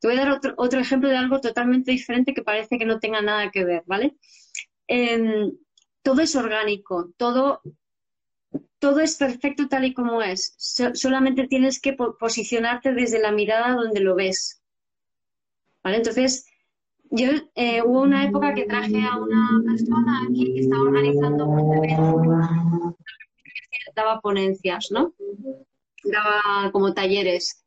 [0.00, 3.22] Te voy a dar otro, ejemplo de algo totalmente diferente que parece que no tenga
[3.22, 4.16] nada que ver, ¿vale?
[4.86, 5.52] Em,
[6.02, 7.62] todo es orgánico, todo,
[8.78, 10.54] todo es perfecto tal y como es.
[10.94, 14.60] solamente tienes que posicionarte desde la mirada donde lo ves.
[15.84, 15.96] ¿Vale?
[15.98, 16.46] Entonces,
[17.10, 22.96] yo eh, hubo una época que traje a una persona aquí que estaba organizando un
[23.94, 25.14] daba ponencias, ¿no?
[26.04, 27.62] Daba como talleres.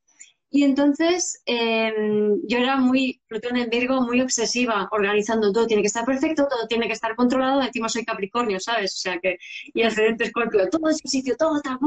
[0.55, 5.87] Y entonces em, yo era muy, Plutón en Virgo, muy obsesiva, organizando todo, tiene que
[5.87, 8.93] estar perfecto, todo tiene que estar controlado, encima soy Capricornio, ¿sabes?
[8.93, 9.37] O sea que,
[9.73, 11.77] y ascendente Escorpio, todo ese sitio, todo, tal,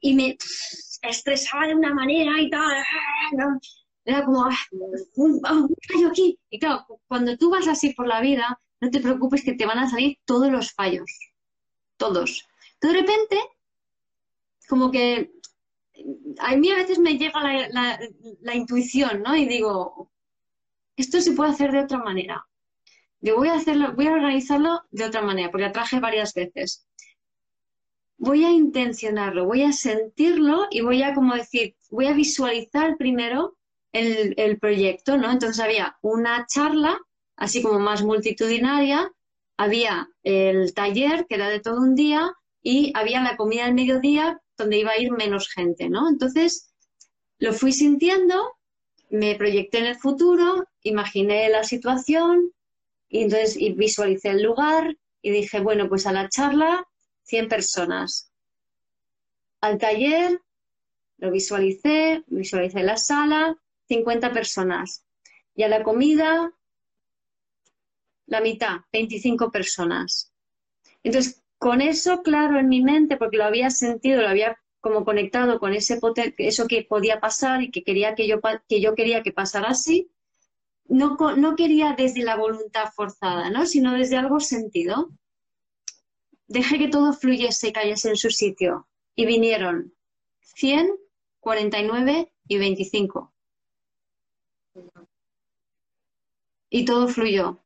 [0.00, 0.36] y me
[1.02, 2.84] estresaba de una manera y tal.
[4.04, 4.56] Era como, ah,
[5.16, 6.38] un, fallo aquí.
[6.50, 9.80] Y claro, cuando tú vas así por la vida, no te preocupes que te van
[9.80, 11.10] a salir todos los fallos.
[11.96, 12.46] Todos.
[12.80, 13.38] De repente,
[14.68, 15.32] como que
[16.38, 19.34] a mí a veces me llega la, intuición, ¿no?
[19.36, 20.10] Y digo,
[20.96, 22.46] esto se puede hacer de otra manera.
[23.20, 26.86] Yo voy a hacerlo, voy a organizarlo de otra manera, porque la traje varias veces.
[28.16, 33.56] Voy a intencionarlo, voy a sentirlo y voy a como decir, voy a visualizar primero
[33.92, 35.30] el, proyecto, ¿no?
[35.30, 37.00] Entonces había una charla,
[37.36, 39.10] así como más multitudinaria,
[39.56, 44.40] había el taller, que era de todo un día, y había la comida al mediodía,
[44.58, 46.08] donde iba a ir menos gente, ¿no?
[46.08, 46.74] Entonces,
[47.38, 48.56] lo fui sintiendo,
[49.08, 52.52] me proyecté en el futuro, imaginé la situación,
[53.08, 56.86] y entonces visualicé el lugar, y dije, bueno, pues a la charla,
[57.22, 58.30] 100 personas.
[59.60, 60.40] Al taller,
[61.18, 63.56] lo visualicé, visualicé la sala,
[63.88, 65.04] 50 personas.
[65.54, 66.52] Y a la comida,
[68.26, 70.32] la mitad, 25 personas.
[71.02, 75.58] Entonces, con eso claro en mi mente, porque lo había sentido, lo había como conectado
[75.58, 75.98] con ese
[76.38, 80.10] eso que podía pasar y que quería que yo, que yo quería que pasara así,
[80.88, 83.66] no, no quería desde la voluntad forzada, ¿no?
[83.66, 85.10] sino desde algo sentido.
[86.46, 88.88] Dejé que todo fluyese y cayese en su sitio.
[89.14, 89.92] Y vinieron
[90.40, 90.96] 100,
[91.40, 93.34] 49 y 25.
[96.70, 97.62] Y todo fluyó.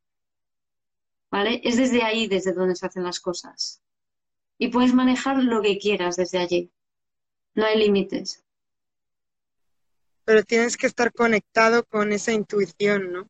[1.30, 1.60] ¿Vale?
[1.62, 3.81] Es desde ahí desde donde se hacen las cosas.
[4.62, 6.70] Y puedes manejar lo que quieras desde allí.
[7.56, 8.44] No hay límites.
[10.24, 13.28] pero tienes que estar conectado con esa intuición, ¿no?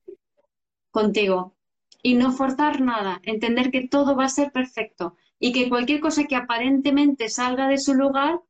[0.91, 1.57] Contigo.
[2.03, 6.25] Y no forzar nada, entender que todo va a ser perfecto y que cualquier cosa
[6.25, 8.43] que aparentemente salga de su lugar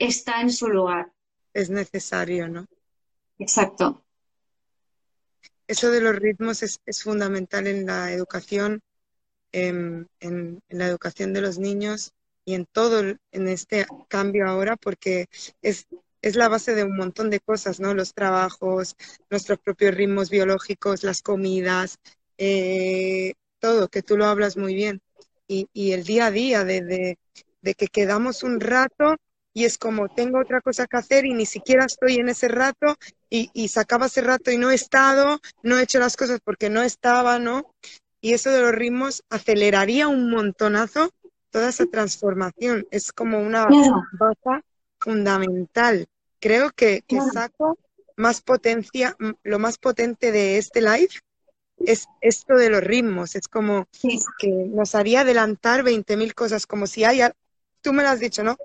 [0.00, 1.12] está en su lugar.
[1.54, 2.66] Es necesario, ¿no?
[3.38, 4.04] Exacto.
[5.68, 8.82] Eso de los ritmos es, fundamental en la educación,
[9.52, 10.08] en,
[10.70, 12.12] la educación de los niños
[12.46, 13.00] y en todo,
[13.32, 15.26] en este cambio ahora, porque
[15.62, 15.86] es,
[16.22, 17.92] es la base de un montón de cosas, ¿no?
[17.92, 18.96] Los trabajos,
[19.30, 21.98] nuestros propios ritmos biológicos, las comidas,
[22.38, 25.02] eh, todo, que tú lo hablas muy bien.
[25.48, 27.18] Y, y el día a día, de,
[27.62, 29.16] de que quedamos un rato
[29.52, 32.96] y es como tengo otra cosa que hacer y ni siquiera estoy en ese rato
[33.30, 36.40] y, y se acaba ese rato y no he estado, no he hecho las cosas
[36.44, 37.74] porque no estaba, ¿no?
[38.20, 41.10] Y eso de los ritmos aceleraría un montonazo
[41.50, 42.86] toda esa transformación.
[42.90, 44.64] Es como una base
[44.98, 46.06] fundamental.
[46.40, 47.78] Creo que, que saco
[48.16, 51.10] más potencia, lo más potente de este live
[51.78, 53.36] es esto de los ritmos.
[53.36, 53.86] Es como
[54.38, 57.32] que nos haría adelantar 20.000 cosas, como si haya,
[57.82, 58.56] tú me lo has dicho, ¿no?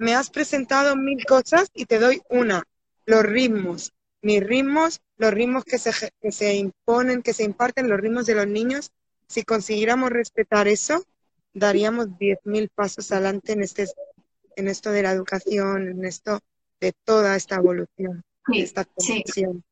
[0.00, 2.64] me has presentado mil cosas y te doy una,
[3.04, 3.92] los ritmos.
[4.22, 8.34] Mis ritmos, los ritmos que se, que se imponen, que se imparten, los ritmos de
[8.34, 8.92] los niños,
[9.28, 11.04] si consiguiéramos respetar eso,
[11.52, 13.86] daríamos 10.000 pasos adelante en, este,
[14.56, 16.40] en esto de la educación, en esto
[16.80, 18.22] de toda esta evolución,
[18.52, 19.62] esta conexión.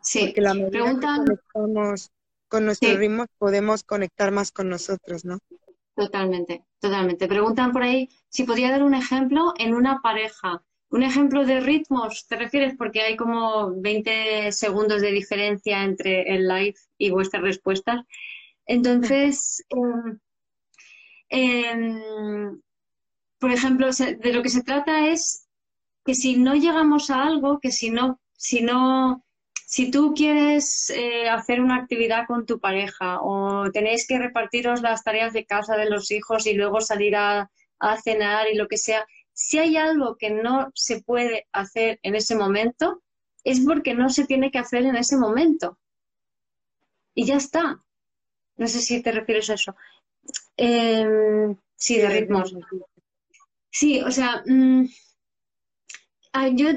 [0.00, 0.26] Sí.
[0.26, 2.10] Porque la medida que conectamos
[2.48, 5.38] con nuestros ritmos, podemos conectar más con nosotros, ¿no?
[5.96, 7.28] Totalmente, totalmente.
[7.28, 10.62] Preguntan por ahí si podría dar un ejemplo en una pareja.
[10.90, 12.76] Un ejemplo de ritmos, ¿te refieres?
[12.76, 18.04] Porque hay como 20 segundos de diferencia entre el live y vuestras respuestas.
[18.66, 20.20] Entonces, em,
[21.28, 22.60] em,
[23.38, 25.48] por ejemplo, de lo que se trata es
[26.04, 29.24] que si no llegamos a algo, que si no, si no
[29.66, 35.02] si tú quieres eh, hacer una actividad con tu pareja o tenéis que repartiros las
[35.02, 37.50] tareas de casa de los hijos y luego salir a,
[38.04, 42.36] cenar y lo que sea, si hay algo que no se puede hacer en ese
[42.36, 43.02] momento,
[43.42, 45.76] es porque no se tiene que hacer en ese momento.
[47.14, 47.82] Y ya está.
[48.56, 49.74] No sé si te refieres a eso.
[50.56, 52.54] Em, sí, de ritmos.
[53.70, 54.84] Sí, o sea, mm,
[56.54, 56.68] yo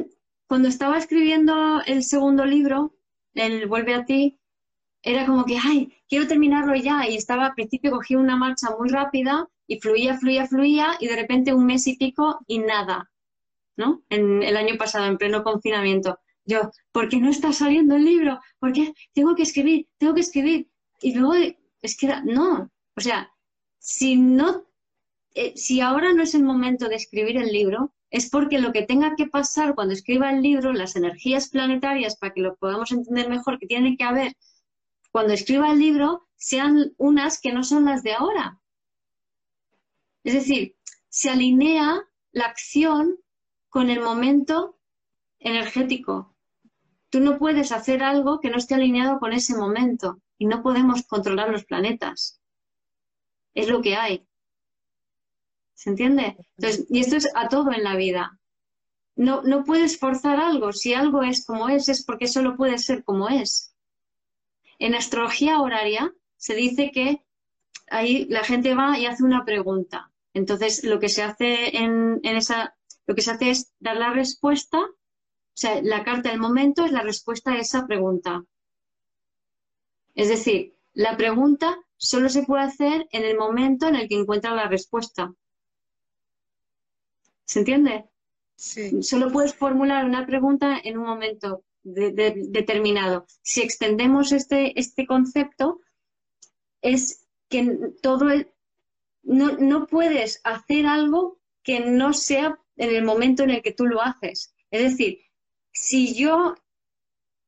[0.47, 2.95] cuando estaba escribiendo el segundo libro,
[3.33, 4.39] el Vuelve a ti,
[5.03, 7.07] era como que, ay, quiero terminarlo ya.
[7.07, 11.15] Y estaba, al principio cogí una marcha muy rápida y fluía, fluía, fluía, y de
[11.15, 13.11] repente un mes y pico y nada,
[13.75, 14.03] ¿no?
[14.09, 16.19] En el año pasado, en pleno confinamiento.
[16.45, 18.39] Yo, ¿por qué no está saliendo el libro?
[18.59, 19.87] ¿Por qué tengo que escribir?
[19.97, 20.69] Tengo que escribir.
[21.01, 21.33] Y luego,
[21.81, 23.31] es que, no, o sea,
[23.87, 24.65] si no,
[25.33, 28.81] eh, si ahora no es el momento de escribir el libro, es porque lo que
[28.81, 33.29] tenga que pasar cuando escriba el libro, las energías planetarias, para que lo podamos entender
[33.29, 34.33] mejor, que tienen que haber
[35.09, 38.59] cuando escriba el libro, sean unas que no son las de ahora.
[40.25, 40.75] Es decir,
[41.07, 43.15] se alinea la acción
[43.69, 44.81] con el momento
[45.39, 46.35] energético.
[47.09, 51.07] Tú no puedes hacer algo que no esté alineado con ese momento y no podemos
[51.07, 52.36] controlar los planetas.
[53.57, 54.23] Es lo que hay.
[55.73, 56.37] ¿Se entiende?
[56.57, 58.39] Entonces, y esto es a todo en la vida.
[59.15, 60.73] No, no puedes forzar algo.
[60.73, 63.73] Si algo es como es, es porque solo puede ser como es.
[64.77, 67.25] En astrología horaria se dice que
[67.89, 70.11] ahí la gente va y hace una pregunta.
[70.35, 72.77] Entonces, lo que se hace en, en esa,
[73.07, 76.91] lo que se hace es dar la respuesta, o sea, la carta del momento es
[76.91, 78.45] la respuesta a esa pregunta.
[80.13, 84.55] Es decir, la pregunta solo se puede hacer en el momento en el que encuentra
[84.55, 85.33] la respuesta.
[87.45, 88.05] ¿Se entiende?
[88.55, 89.03] Sí.
[89.03, 93.25] Solo puedes formular una pregunta en un momento determinado.
[93.41, 95.79] Si extendemos este, este concepto,
[96.81, 98.51] es que todo el,
[99.23, 103.85] no, no puedes hacer algo que no sea en el momento en el que tú
[103.85, 104.53] lo haces.
[104.71, 105.19] Es decir,
[105.71, 106.55] si yo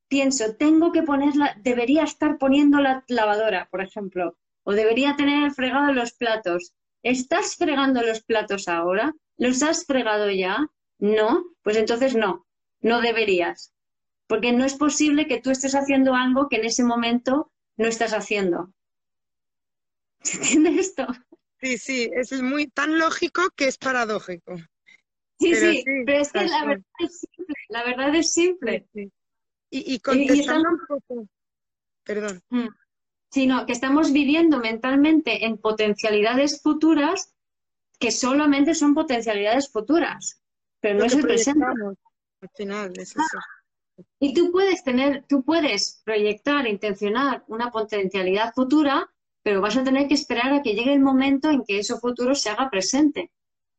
[0.10, 5.94] pienso, tengo que ponerla, debería estar poniendo la lavadora, por ejemplo, o debería tener fregado
[5.94, 6.74] los platos.
[7.04, 9.14] ¿Estás fregando los platos ahora?
[9.38, 10.68] ¿Los has fregado ya?
[10.98, 12.46] No, pues entonces no,
[12.82, 13.74] no deberías.
[14.28, 18.12] Porque no es posible que tú estés haciendo algo que en ese momento no estás
[18.14, 18.74] haciendo.
[20.24, 21.08] ¿Se entiende esto?
[21.62, 24.56] Sí, sí, es muy tan lógico que es paradójico.
[25.40, 28.88] Sí, sí, pero es que la verdad es simple, la verdad es simple.
[29.70, 31.28] Y, y contestando un poco,
[32.04, 32.42] perdón.
[32.50, 32.68] Mm.
[33.32, 37.34] Sino que estamos viviendo mentalmente en potencialidades futuras
[38.00, 40.42] que solamente son potencialidades futuras,
[40.80, 41.66] pero no es el presente.
[41.66, 43.40] Al final, es eso.
[44.20, 49.12] Y tú puedes tener, tú puedes proyectar, intencionar una potencialidad futura,
[49.44, 52.34] pero vas a tener que esperar a que llegue el momento en que eso futuro
[52.34, 53.32] se haga presente.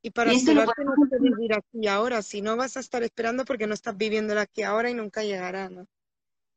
[0.02, 3.66] Y para esto no puedes vivir aquí ahora, si no vas a estar esperando porque
[3.66, 5.86] no estás viviendo aquí ahora y nunca llegará, ¿no?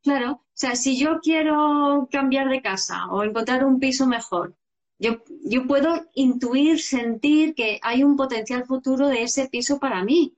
[0.01, 4.55] Claro, o sea, si yo quiero cambiar de casa o encontrar un piso mejor,
[4.99, 10.35] yo, yo puedo intuir, sentir que hay un potencial futuro de ese piso para mí.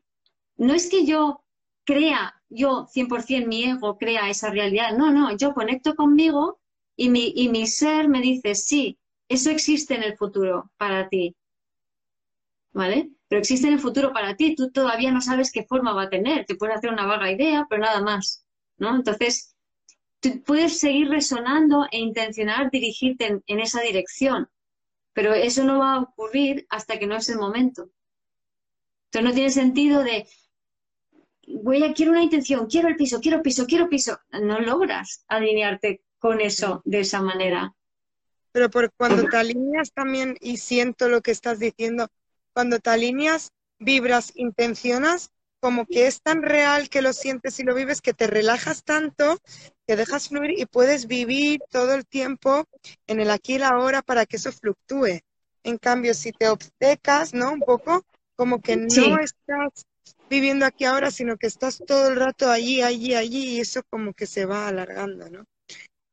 [0.58, 1.43] No es que yo
[1.84, 6.60] crea, yo 100% mi ego crea esa realidad, no, no, yo conecto conmigo
[6.95, 8.97] y mi, y mi ser me dice, sí,
[9.28, 11.36] eso existe en el futuro para ti.
[12.76, 13.09] ¿Vale?
[13.30, 16.09] Pero existe en el futuro para ti, tú todavía no sabes qué forma va a
[16.09, 18.45] tener, te puedes hacer una vaga idea, pero nada más,
[18.78, 18.93] ¿no?
[18.97, 19.55] Entonces,
[20.19, 24.49] tú puedes seguir resonando e intencionar dirigirte en, esa dirección,
[25.13, 27.89] pero eso no va a ocurrir hasta que no es el momento.
[29.05, 30.28] Entonces no tiene sentido de,
[31.47, 34.19] voy a, quiero una intención, quiero el piso, quiero piso, quiero piso.
[34.32, 37.73] No logras alinearte con eso de esa manera.
[38.51, 42.09] Pero por cuando te alineas también, y siento lo que estás diciendo,
[42.56, 47.76] cuando te alineas, vibras, intencionas, como que es tan real que lo sientes y lo
[47.76, 49.38] vives que te relajas tanto
[49.86, 52.64] que dejas fluir y puedes vivir todo el tiempo
[53.08, 55.20] en el aquí y la ahora para que eso fluctúe.
[55.64, 57.51] En cambio, si te obcecas, ¿no?
[57.51, 59.86] Un poco, como que no estás
[60.30, 64.14] viviendo aquí ahora, sino que estás todo el rato allí, allí, allí, y eso como
[64.14, 65.43] que se va alargando, ¿no?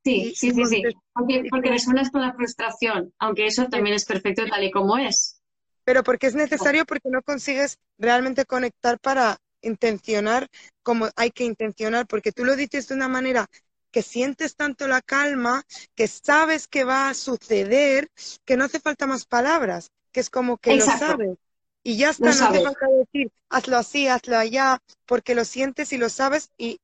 [0.05, 0.83] Sí, sí, sí, sí.
[1.13, 5.42] Porque, porque resuenas con la frustración, aunque eso también es perfecto tal y como es
[5.85, 10.49] pero porque es necesario porque no consigues realmente conectar para intencionar
[10.83, 13.47] como hay que intencionar, porque tú lo dices de una manera
[13.91, 15.63] que sientes tanto la calma,
[15.95, 18.09] que sabes que va a suceder,
[18.45, 21.37] que no hace falta más palabras, que es como que lo sabes.
[21.85, 25.99] Y ya está, no hace falta decir, hazlo así, hazlo allá, porque lo sientes y
[25.99, 26.79] lo sabes y,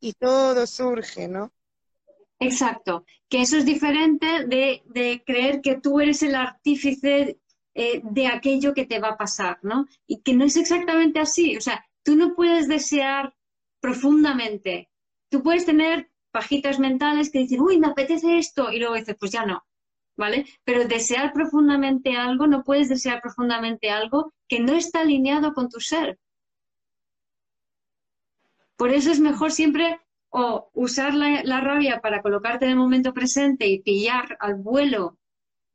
[0.00, 1.52] y todo surge, ¿no?
[2.40, 7.38] Exacto, que eso es diferente de, de creer que tú eres el artífice
[7.74, 9.86] eh, de aquello que te va a pasar, ¿no?
[10.06, 11.56] Y que no es exactamente así.
[11.56, 13.34] O sea, tú no puedes desear
[13.80, 14.90] profundamente.
[15.28, 19.30] Tú puedes tener pajitas mentales que dicen, uy, me apetece esto, y luego dices, pues
[19.30, 19.64] ya no,
[20.16, 20.46] ¿vale?
[20.64, 25.80] Pero desear profundamente algo, no puedes desear profundamente algo que no está alineado con tu
[25.80, 26.18] ser.
[28.76, 30.00] Por eso es mejor siempre
[30.30, 35.18] o usar la, la rabia para colocarte en el momento presente y pillar al vuelo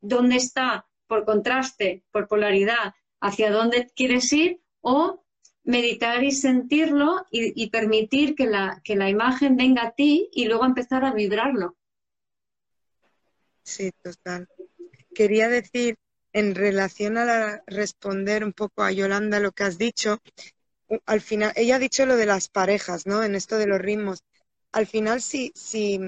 [0.02, 5.24] dónde está por contraste, por polaridad, hacia dónde quieres ir o
[5.64, 10.64] meditar y sentirlo y, permitir que la, que la imagen venga a ti y luego
[10.64, 11.76] empezar a vibrarlo.
[13.64, 14.48] Sí, total.
[15.12, 15.96] Quería decir,
[16.32, 20.18] en relación a responder un poco a Yolanda lo que has dicho,
[21.06, 23.24] al final, ella ha dicho lo de las parejas, ¿no?
[23.24, 24.22] En esto de los ritmos.
[24.70, 25.98] Al final, sí si,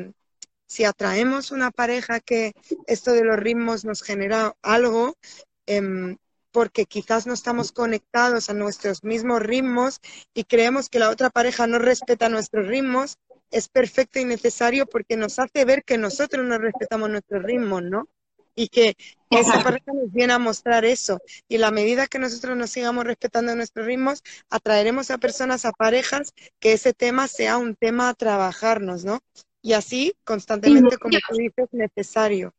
[0.73, 2.55] si atraemos una pareja que
[2.87, 5.19] esto de los ritmos nos genera algo,
[5.67, 6.17] em,
[6.51, 10.01] porque quizás no estamos conectados a nuestros mismos ritmos
[10.33, 13.19] y creemos que la otra pareja no respeta nuestros ritmos,
[13.51, 18.09] es perfecto y necesario porque nos hace ver que nosotros no respetamos nuestros ritmos, ¿no?
[18.55, 18.97] Y que
[19.31, 21.21] esa pareja nos viene a mostrar eso.
[21.49, 26.33] Y la medida que nosotros nos sigamos respetando nuestros ritmos, atraeremos a personas, a parejas,
[26.61, 29.21] que ese tema sea un tema a trabajarnos, ¿no?
[29.63, 32.53] Y así, constantemente, como tú dices, necesario.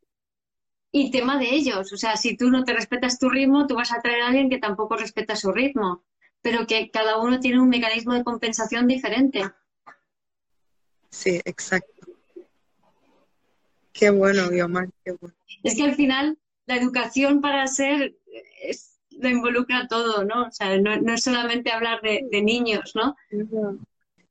[0.91, 3.91] Y tema de ellos, o sea, si tú no te respetas tu ritmo, tú vas
[3.91, 6.03] a traer a alguien que tampoco respeta su ritmo,
[6.41, 9.43] pero que cada uno tiene un mecanismo de compensación diferente.
[11.09, 12.07] Sí, exacto.
[13.91, 15.35] Qué bueno, Guiomar, qué bueno.
[15.63, 18.15] Es que al final la educación para ser
[18.61, 20.47] es, lo involucra todo, ¿no?
[20.47, 23.15] O sea, no, es solamente hablar de, niños, ¿no?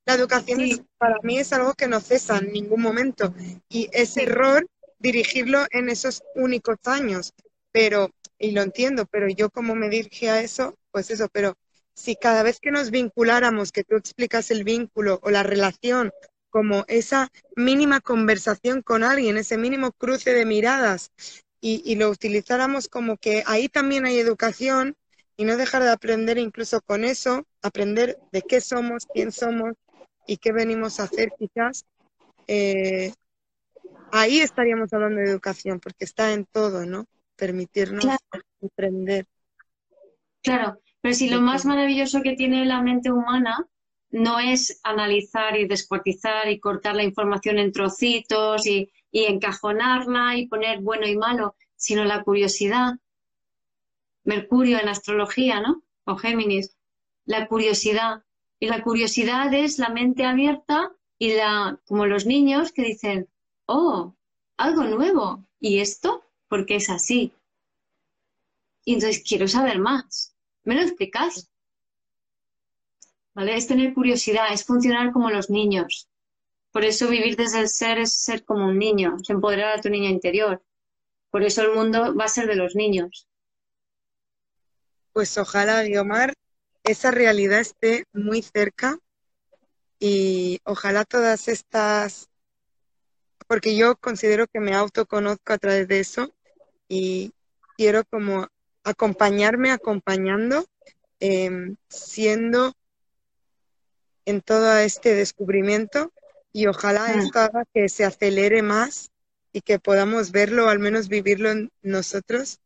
[0.05, 3.33] La educación para mí es algo que no cesa en ningún momento.
[3.69, 4.67] Y es error
[4.99, 7.35] dirigirlo en esos únicos años,
[7.73, 11.57] pero, y lo entiendo, pero yo como me dirigí a eso, pues eso, pero
[11.95, 16.13] si cada vez que nos vinculáramos, que tú explicas el vínculo o la relación
[16.51, 21.11] como esa mínima conversación con alguien, ese mínimo cruce de miradas,
[21.61, 24.97] y, y, lo utilizáramos como que ahí también hay educación
[25.37, 29.75] y no dejar de aprender incluso con eso, aprender de qué somos, quién somos,
[30.27, 31.85] y qué venimos a hacer quizás,
[32.47, 33.13] eh,
[34.13, 37.07] ahí estaríamos hablando de educación, porque está en todo, ¿no?
[37.37, 38.05] Permitirnos
[38.61, 39.27] emprender.
[40.43, 43.67] Claro, pero si lo más maravilloso que tiene la mente humana
[44.11, 50.47] no es analizar y descuartizar y cortar la información en trocitos y, y encajonarla y
[50.47, 52.95] poner bueno y malo, sino la curiosidad.
[54.25, 55.83] Mercurio en astrología, ¿no?
[56.05, 56.77] O Géminis.
[57.25, 58.23] La curiosidad.
[58.63, 63.29] Y la curiosidad es la mente abierta y la, como los niños que dicen,
[63.67, 64.15] oh,
[64.57, 65.45] algo nuevo.
[65.59, 66.23] ¿Y esto?
[66.47, 67.33] ¿Por qué es así?
[68.85, 70.37] Y entonces quiero saber más.
[70.63, 71.51] ¿Me lo explicas?
[73.35, 73.57] ¿Vale?
[73.57, 76.09] Es tener curiosidad, es funcionar como los niños.
[76.71, 79.91] Por eso vivir desde el ser es ser como un niño, es empoderar a tu
[79.91, 80.63] niño interior.
[81.33, 83.27] Por eso el mundo va a ser de los niños.
[85.13, 86.35] Pues ojalá, Guiomar,
[86.85, 88.99] esa realidad esté muy cerca
[89.99, 92.29] y ojalá todas estas,
[93.47, 96.35] porque yo considero que me autoconozco a través de eso
[96.89, 97.33] y
[97.77, 98.49] quiero como
[98.85, 100.67] acompañarme acompañando,
[101.21, 102.75] em, siendo
[104.25, 106.13] en todo este descubrimiento
[106.53, 109.11] y ojalá esto haga que se acelere más
[109.53, 112.59] y que podamos verlo, al menos vivirlo en nosotros.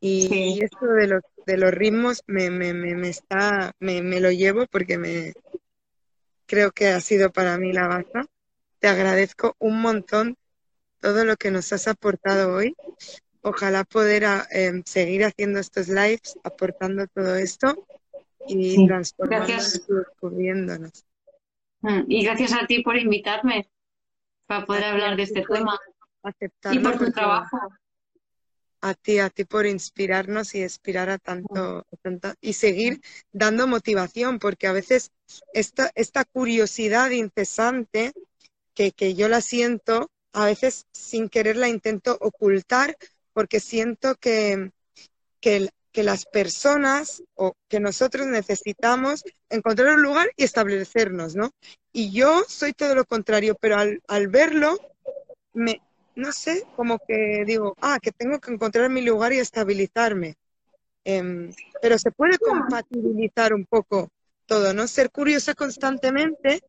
[0.00, 4.66] Y, esto de los, de los ritmos me, me, me, está, me, me, lo llevo
[4.66, 5.32] porque me
[6.46, 8.26] creo que ha sido para mí la baza.
[8.78, 10.36] Te agradezco un montón
[11.00, 12.76] todo lo que nos has aportado hoy
[13.42, 17.86] ojalá poder ah, em, seguir haciendo estos lives, aportando todo esto
[18.46, 21.04] y transformándonos y descubriéndonos.
[21.80, 23.68] Mm, y gracias a ti por invitarme
[24.46, 25.78] para poder hablar de este tema.
[26.70, 27.58] Y por tu trabajo.
[28.82, 31.86] A ti, a ti por inspirarnos y inspirar a tanto,
[32.40, 33.00] y seguir
[33.32, 35.12] dando motivación, porque a veces
[35.54, 38.12] esta, esta curiosidad incesante
[38.74, 42.96] que, que yo la siento, a veces sin querer la intento ocultar
[43.32, 44.70] porque siento que,
[45.40, 51.50] que, las personas o que nosotros necesitamos encontrar un lugar y establecernos, ¿no?
[51.92, 54.78] Y yo soy todo lo contrario, pero al, al verlo,
[55.52, 55.82] me,
[56.14, 60.36] no sé, como que digo, ah, que tengo que encontrar mi lugar y estabilizarme.
[61.04, 64.08] Em, pero se puede compatibilizar un poco
[64.46, 64.86] todo, ¿no?
[64.86, 66.62] Ser curiosa constantemente,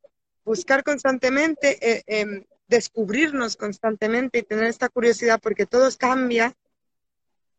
[0.44, 6.56] buscar constantemente, eh, descubrirnos constantemente y tener esta curiosidad porque todo cambia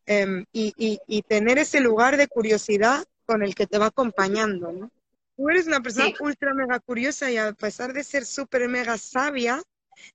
[0.07, 4.91] em, y, tener ese lugar de curiosidad con el que te va acompañando, ¿no?
[5.37, 9.63] Tú eres una persona ultra mega curiosa y a pesar de ser súper mega sabia,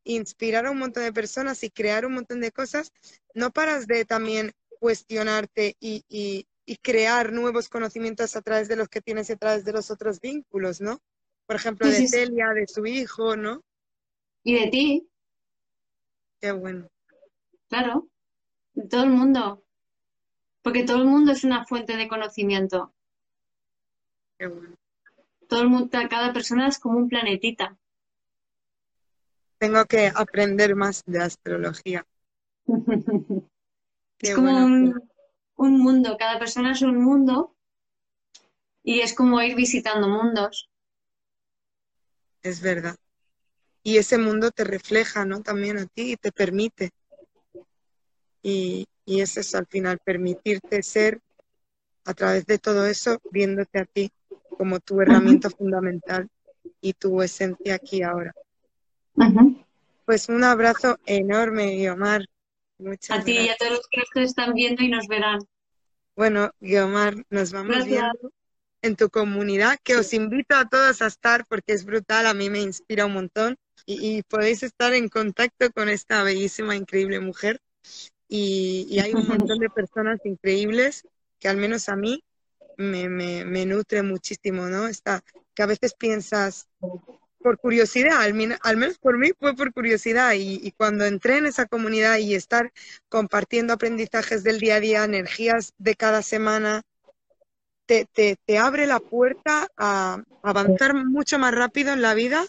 [0.04, 2.92] inspirar a un montón de personas y crear un montón de cosas,
[3.34, 6.46] no paras de también cuestionarte y, y,
[6.84, 10.22] crear nuevos conocimientos a través de los que tienes y a través de los otros
[10.22, 11.02] vínculos, ¿no?
[11.48, 13.64] Por ejemplo, de Celia, de su hijo, ¿no?
[14.44, 15.10] Y de ti.
[16.40, 16.88] Qué bueno.
[17.70, 18.08] Claro,
[18.74, 19.64] de todo el mundo.
[20.62, 22.94] Porque todo el mundo es una fuente de conocimiento.
[24.38, 24.76] Qué bueno.
[25.48, 27.78] Todo el mundo, cada persona es como un planetita.
[29.60, 32.05] Tengo que aprender más de astrología.
[34.20, 35.10] es como un,
[35.55, 37.55] un mundo, cada persona es un mundo
[38.84, 40.70] y es como ir visitando mundos.
[42.41, 42.95] Es verdad
[43.84, 45.41] y ese mundo te refleja, ¿no?
[45.41, 46.91] También a ti y te permite.
[48.41, 51.20] Y, y es eso al final, permitirte ser
[52.05, 54.12] a través de todo eso, viéndote a ti
[54.57, 56.30] como tu herramienta fundamental
[56.82, 58.34] y tu esencia aquí ahora.
[60.06, 62.26] Pues un abrazo enorme, Guiomar.
[63.10, 65.40] a ti y a todos los que nos están viendo y nos verán.
[66.16, 68.32] Bueno, Guiomar, nos vamos viendo
[68.82, 72.50] en tu comunidad, que os invito a todos a estar porque es brutal, a mí
[72.50, 77.60] me inspira un montón y, podéis estar en contacto con esta bellísima, increíble mujer.
[78.28, 81.04] Y, hay un montón de personas increíbles
[81.40, 82.24] que al menos a mí
[82.78, 84.88] me, me, nutre muchísimo, ¿no?
[84.88, 85.24] Está,
[85.54, 86.68] que a veces piensas,
[87.41, 91.66] por curiosidad, al, menos por mí fue por curiosidad y, y, cuando entré en esa
[91.66, 92.72] comunidad y estar
[93.07, 96.84] compartiendo aprendizajes del día a día, energías de cada semana,
[97.86, 102.45] te, te, te abre la puerta a avanzar mucho más rápido en la vida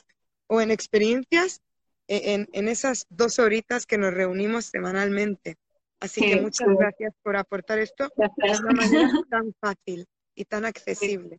[0.49, 1.63] o en experiencias
[2.09, 5.57] e, en, en, esas dos horitas que nos reunimos semanalmente.
[6.01, 11.39] Así que muchas gracias por aportar esto de una manera tan fácil y tan accesible.